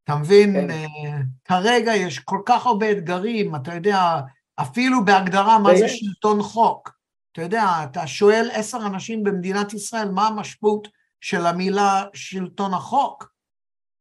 [0.04, 0.52] אתה מבין?
[0.52, 0.70] כן.
[0.70, 4.20] אה, כרגע יש כל כך הרבה אתגרים, אתה יודע,
[4.60, 5.88] אפילו בהגדרה מה זה.
[5.88, 6.96] שלטון חוק.
[7.32, 10.88] אתה יודע, אתה שואל עשר אנשים במדינת ישראל מה המשמעות
[11.20, 13.32] של המילה שלטון החוק.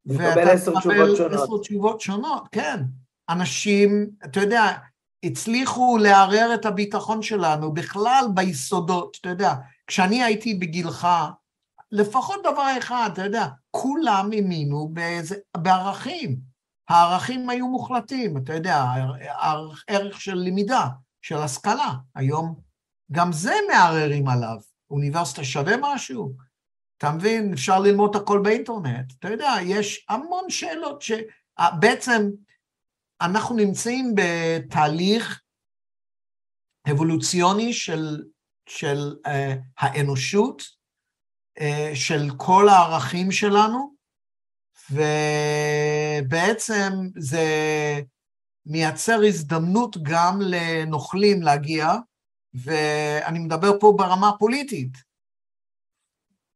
[0.05, 1.19] מקבל ואתה שונות.
[1.33, 2.79] עשר תשובות שונות, כן.
[3.29, 4.77] אנשים, אתה יודע,
[5.23, 9.53] הצליחו לערער את הביטחון שלנו בכלל ביסודות, אתה יודע,
[9.87, 11.07] כשאני הייתי בגילך,
[11.91, 14.93] לפחות דבר אחד, אתה יודע, כולם האמינו
[15.57, 16.54] בערכים.
[16.89, 18.85] הערכים היו מוחלטים, אתה יודע,
[19.87, 20.87] ערך של למידה,
[21.21, 21.93] של השכלה.
[22.15, 22.59] היום
[23.11, 24.57] גם זה מערערים עליו.
[24.89, 26.33] אוניברסיטה שווה משהו?
[26.97, 27.53] אתה מבין?
[27.53, 29.13] אפשר ללמוד הכל באינטרנט.
[29.19, 32.29] אתה יודע, יש המון שאלות שבעצם
[33.21, 35.41] אנחנו נמצאים בתהליך
[36.91, 38.23] אבולוציוני של,
[38.69, 39.29] של uh,
[39.77, 40.61] האנושות,
[41.59, 43.94] uh, של כל הערכים שלנו,
[44.91, 47.45] ובעצם זה
[48.65, 51.93] מייצר הזדמנות גם לנוכלים להגיע,
[52.53, 54.97] ואני מדבר פה ברמה הפוליטית.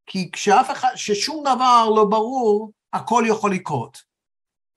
[0.06, 3.98] כי כשאף אחד, ששום דבר לא ברור, הכל יכול לקרות.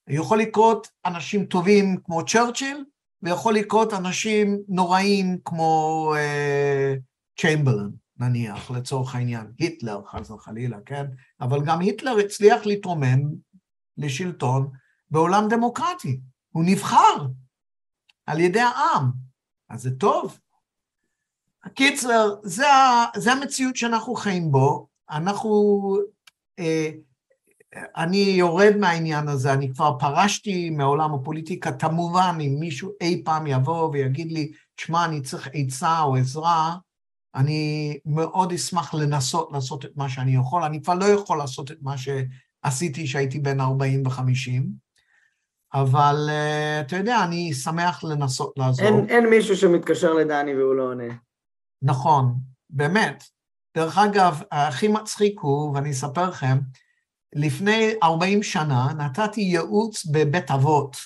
[0.09, 2.85] יכול לקרות אנשים טובים כמו צ'רצ'יל,
[3.23, 6.95] ויכול לקרות אנשים נוראים כמו אה,
[7.41, 7.91] צ'יימברלן,
[8.23, 11.07] נניח, לצורך העניין, היטלר, חס וחלילה, כן?
[11.41, 13.21] אבל גם היטלר הצליח להתרומם
[13.99, 14.71] לשלטון
[15.11, 16.21] בעולם דמוקרטי.
[16.53, 17.27] הוא נבחר
[18.27, 19.11] על ידי העם,
[19.69, 20.39] אז זה טוב.
[21.75, 22.67] קיצר, זה,
[23.17, 24.87] זה המציאות שאנחנו חיים בו.
[25.11, 25.81] אנחנו,
[26.59, 26.91] אה,
[27.97, 33.91] אני יורד מהעניין הזה, אני כבר פרשתי מעולם הפוליטיקה, כמובן, אם מישהו אי פעם יבוא
[33.93, 36.77] ויגיד לי, שמע, אני צריך עצה או עזרה,
[37.35, 40.63] אני מאוד אשמח לנסות לעשות את מה שאני יכול.
[40.63, 44.63] אני כבר לא יכול לעשות את מה שעשיתי כשהייתי בן 40 ו-50,
[45.75, 48.87] אבל אה, אתה יודע, אני שמח לנסות לעזור.
[48.87, 51.15] אין, אין מישהו שמתקשר לדני והוא לא עונה.
[51.83, 52.35] נכון,
[52.71, 53.25] באמת.
[53.77, 56.59] דרך אגב, הכי מצחיק הוא, ואני אספר לכם,
[57.35, 60.97] לפני 40 שנה נתתי ייעוץ בבית אבות,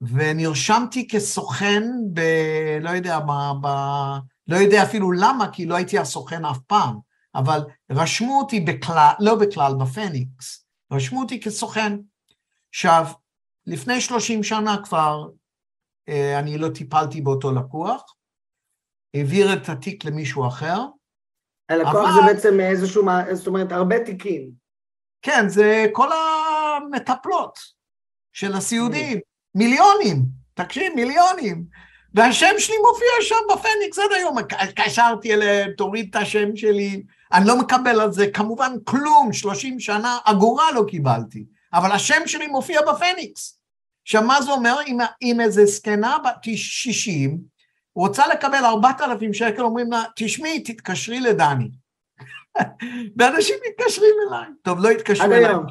[0.00, 1.82] ונרשמתי כסוכן
[2.12, 2.20] ב...
[2.80, 3.68] לא יודע מה, ב...
[4.48, 6.98] לא יודע אפילו למה, כי לא הייתי הסוכן אף פעם,
[7.34, 11.92] אבל רשמו אותי בכלל, לא בכלל, בפניקס, רשמו אותי כסוכן.
[12.68, 13.06] עכשיו,
[13.66, 15.28] לפני 30 שנה כבר
[16.08, 18.14] אה, אני לא טיפלתי באותו לקוח,
[19.14, 20.78] העביר את התיק למישהו אחר.
[21.68, 24.50] הלקוח אבל- זה בעצם איזשהו, זאת אומרת, הרבה תיקים.
[25.22, 27.58] כן, זה כל המטפלות
[28.32, 29.18] של הסיעודיים,
[29.54, 30.22] מיליונים,
[30.54, 31.64] תקשיב, מיליונים.
[32.14, 37.02] והשם שלי מופיע שם בפניקס עד היום, התקשרתי אליהם, תוריד את השם שלי,
[37.32, 42.46] אני לא מקבל על זה כמובן כלום, 30 שנה, אגורה לא קיבלתי, אבל השם שלי
[42.46, 43.60] מופיע בפניקס.
[44.02, 44.76] עכשיו, מה זה אומר?
[44.86, 47.38] אם, אם איזה זקנה בת 60
[47.96, 51.70] רוצה לקבל 4,000 שקל, אומרים לה, תשמעי, תתקשרי לדני.
[53.18, 54.48] ואנשים מתקשרים אליי.
[54.62, 55.46] טוב, לא התקשרו אליי.
[55.46, 55.66] היום.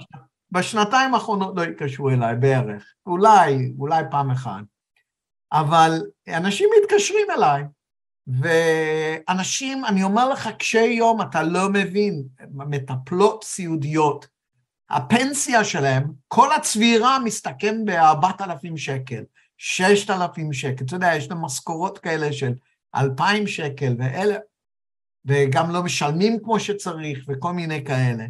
[0.51, 2.93] בשנתיים האחרונות לא התקשרו אליי בערך.
[3.05, 4.72] אולי, אולי פעם אחת.
[5.53, 7.63] אבל אנשים מתקשרים אליי,
[8.27, 14.27] ואנשים, אני אומר לך, קשי יום, אתה לא מבין, מטפלות סיעודיות,
[14.89, 19.23] הפנסיה שלהם, כל הצבירה מסתכם ב-4,000 שקל,
[19.57, 22.53] 6,000 שקל, אתה יודע, יש להם משכורות כאלה של
[22.95, 24.37] 2,000 שקל ואלה,
[25.25, 28.25] וגם לא משלמים כמו שצריך וכל מיני כאלה.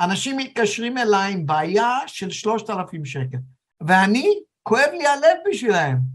[0.00, 3.38] אנשים מתקשרים אליי עם בעיה של 3,000 שקל,
[3.80, 4.28] ואני,
[4.62, 6.11] כואב לי הלב בשבילהם.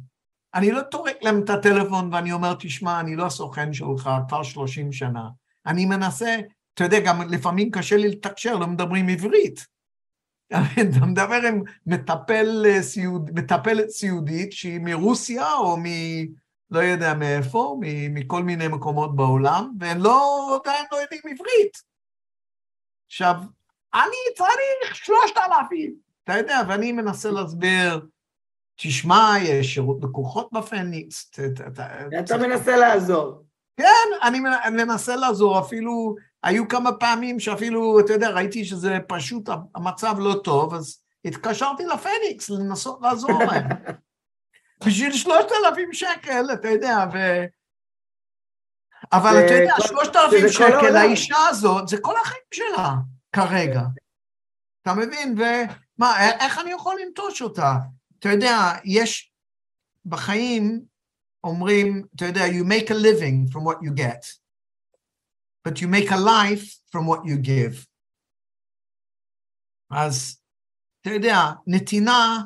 [0.58, 4.92] אני לא טורק להם את הטלפון ואני אומר, תשמע, אני לא הסוכן שלך כבר 30
[4.92, 5.30] שנה.
[5.66, 6.36] אני מנסה,
[6.74, 9.68] אתה יודע, גם לפעמים קשה לי לתקשר, לא מדברים עברית.
[10.54, 15.84] אתה מדבר עם מטפל סיעוד, מטפלת סיעודית שהיא מרוסיה או מ...
[16.72, 17.80] לא יודע מאיפה,
[18.10, 21.78] מכל מיני מקומות בעולם, והם לא, עדיין לא יודעים עברית.
[23.08, 23.36] עכשיו,
[23.94, 28.06] אני צריך שלושת אלפים, אתה יודע, ואני מנסה להסביר,
[28.80, 31.80] תשמע, יש שירות לקוחות בפניקס, ת- ת-
[32.20, 33.44] אתה מנסה לעזור.
[33.78, 33.86] כן,
[34.24, 39.50] אני מנ- אני מנסה לעזור, אפילו, היו כמה פעמים שאפילו, אתה יודע, ראיתי שזה פשוט,
[39.76, 43.68] המצב לא טוב, אז התקשרתי לפניקס לנסות לעזור להם.
[44.88, 47.18] בשביל שלושת אלפים שקל, אתה יודע, ו...
[49.14, 50.96] אבל אתה יודע, שלושת אלפים שקל.
[50.98, 52.90] האישה הזאת, זה כל החיים שלה,
[53.36, 53.82] כרגע.
[54.82, 55.36] אתה מבין?
[55.38, 57.74] ומה, איך אני יכול לנטוש אותה?
[58.20, 58.56] אתה יודע,
[58.86, 59.32] יש
[60.06, 60.86] בחיים,
[61.44, 64.38] אומרים, אתה יודע, you make a living from what you get.
[65.68, 67.86] but you make a life from what you give.
[69.92, 70.42] אז
[71.02, 71.36] אתה יודע,
[71.68, 72.44] נתינה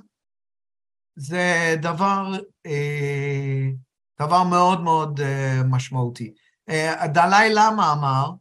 [1.15, 2.24] זה דבר,
[2.65, 3.67] אה,
[4.22, 6.34] דבר מאוד מאוד אה, משמעותי.
[6.69, 8.32] אה, הדלאי למה אמר,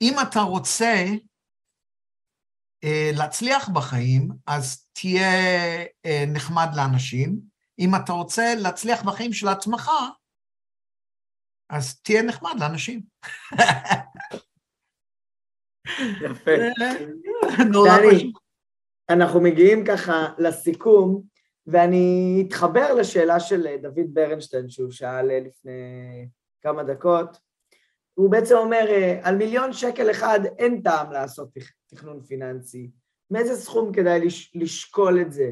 [0.00, 1.04] אם אתה רוצה
[3.12, 5.30] להצליח בחיים, אז תהיה
[6.06, 7.40] אה, נחמד לאנשים.
[7.78, 9.90] אם אתה רוצה להצליח בחיים של עצמך,
[11.70, 13.02] אז תהיה נחמד לאנשים.
[16.24, 16.50] יפה.
[17.72, 18.32] דני,
[19.10, 21.22] אנחנו מגיעים ככה לסיכום,
[21.66, 25.80] ואני אתחבר לשאלה של דוד ברנשטיין, שהוא שאל לפני
[26.62, 27.38] כמה דקות.
[28.14, 28.86] הוא בעצם אומר,
[29.22, 31.48] על מיליון שקל אחד אין טעם לעשות
[31.86, 32.90] תכנון פיננסי.
[33.30, 35.50] מאיזה סכום כדאי לש, לשקול את זה?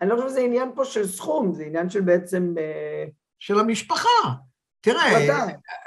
[0.00, 2.54] אני לא חושב שזה עניין פה של סכום, זה עניין של בעצם...
[3.38, 4.32] של המשפחה.
[4.80, 5.28] תראה,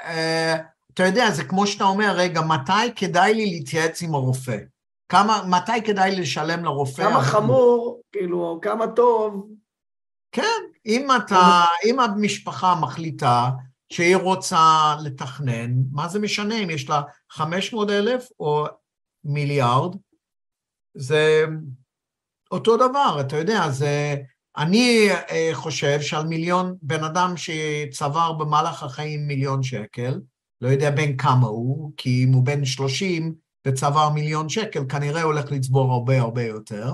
[0.04, 0.56] אה,
[0.94, 4.56] אתה יודע, זה כמו שאתה אומר, רגע, מתי כדאי לי להתייעץ עם הרופא?
[5.08, 7.02] כמה, מתי כדאי לשלם לרופא?
[7.02, 9.48] כמה חמור, כאילו, כמה טוב.
[10.32, 13.50] כן, אם אתה, אם המשפחה מחליטה
[13.92, 18.66] שהיא רוצה לתכנן, מה זה משנה אם יש לה 500 אלף או
[19.24, 19.96] מיליארד?
[20.94, 21.44] זה
[22.50, 24.16] אותו דבר, אתה יודע, זה...
[24.56, 30.20] אני אה, חושב שעל מיליון, בן אדם שצבר במהלך החיים מיליון שקל,
[30.60, 33.34] לא יודע בין כמה הוא, כי אם הוא בן 30
[33.66, 36.92] וצבר מיליון שקל, כנראה הולך לצבור הרבה הרבה יותר,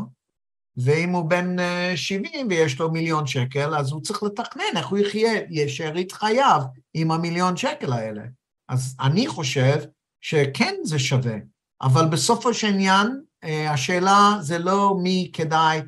[0.77, 1.57] ואם הוא בן
[1.97, 6.63] 70 אה, ויש לו מיליון שקל, אז הוא צריך לתכנן איך הוא יחיה, ישארית חייו
[6.95, 8.23] עם המיליון שקל האלה.
[8.69, 9.77] אז אני חושב
[10.21, 11.37] שכן זה שווה,
[11.83, 15.81] אבל בסופו של עניין, השאלה זה לא מי כדאי,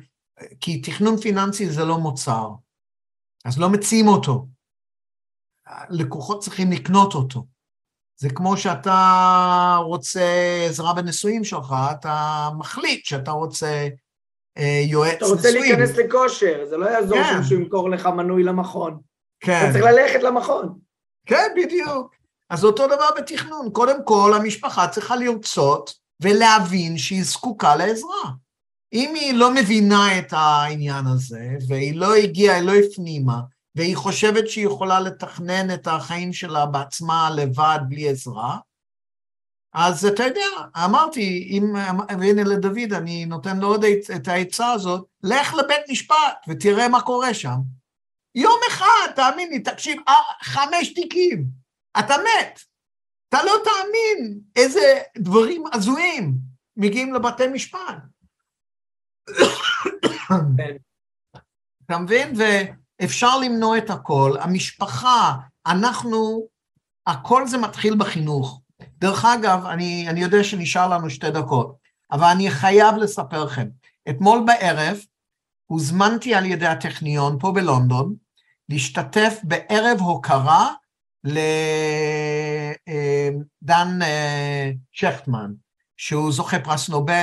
[0.59, 2.49] כי תכנון פיננסי זה לא מוצר,
[3.45, 4.47] אז לא מציעים אותו.
[5.89, 7.45] לקוחות צריכים לקנות אותו.
[8.17, 10.21] זה כמו שאתה רוצה
[10.69, 13.87] עזרה בנישואים שלך, אתה מחליט שאתה רוצה
[14.57, 15.17] אה, יועץ נישואים.
[15.17, 15.79] אתה רוצה נישואים.
[15.79, 17.33] להיכנס לכושר, זה לא יעזור כן.
[17.33, 18.99] שמישהו ימכור לך מנוי למכון.
[19.39, 19.61] כן.
[19.63, 20.79] אתה צריך ללכת למכון.
[21.25, 22.15] כן, בדיוק.
[22.49, 23.69] אז אותו דבר בתכנון.
[23.71, 28.31] קודם כל, המשפחה צריכה לרצות ולהבין שהיא זקוקה לעזרה.
[28.93, 33.41] אם היא לא מבינה את העניין הזה, והיא לא הגיעה, היא לא הפנימה,
[33.75, 38.57] והיא חושבת שהיא יכולה לתכנן את החיים שלה בעצמה לבד, בלי עזרה,
[39.73, 40.45] אז אתה יודע,
[40.85, 41.75] אמרתי, אם,
[42.19, 47.33] והנה לדוד, אני נותן לו עוד את העצה הזאת, לך לבית משפט ותראה מה קורה
[47.33, 47.55] שם.
[48.35, 51.45] יום אחד, תאמין לי, תקשיב, אה, חמש תיקים,
[51.99, 52.59] אתה מת.
[53.31, 56.33] אתה לא תאמין איזה דברים הזויים
[56.77, 57.97] מגיעים לבתי משפט.
[60.57, 60.75] כן.
[61.85, 62.33] אתה מבין?
[62.37, 64.35] ואפשר למנוע את הכל.
[64.39, 65.35] המשפחה,
[65.67, 66.47] אנחנו,
[67.07, 68.61] הכל זה מתחיל בחינוך.
[68.97, 71.75] דרך אגב, אני, אני יודע שנשאר לנו שתי דקות,
[72.11, 73.67] אבל אני חייב לספר לכם.
[74.09, 74.97] אתמול בערב
[75.65, 78.15] הוזמנתי על ידי הטכניון פה בלונדון
[78.69, 80.73] להשתתף בערב הוקרה
[81.23, 82.79] לדן
[84.01, 85.51] אה, אה, שכטמן,
[85.97, 87.13] שהוא זוכה פרס נובל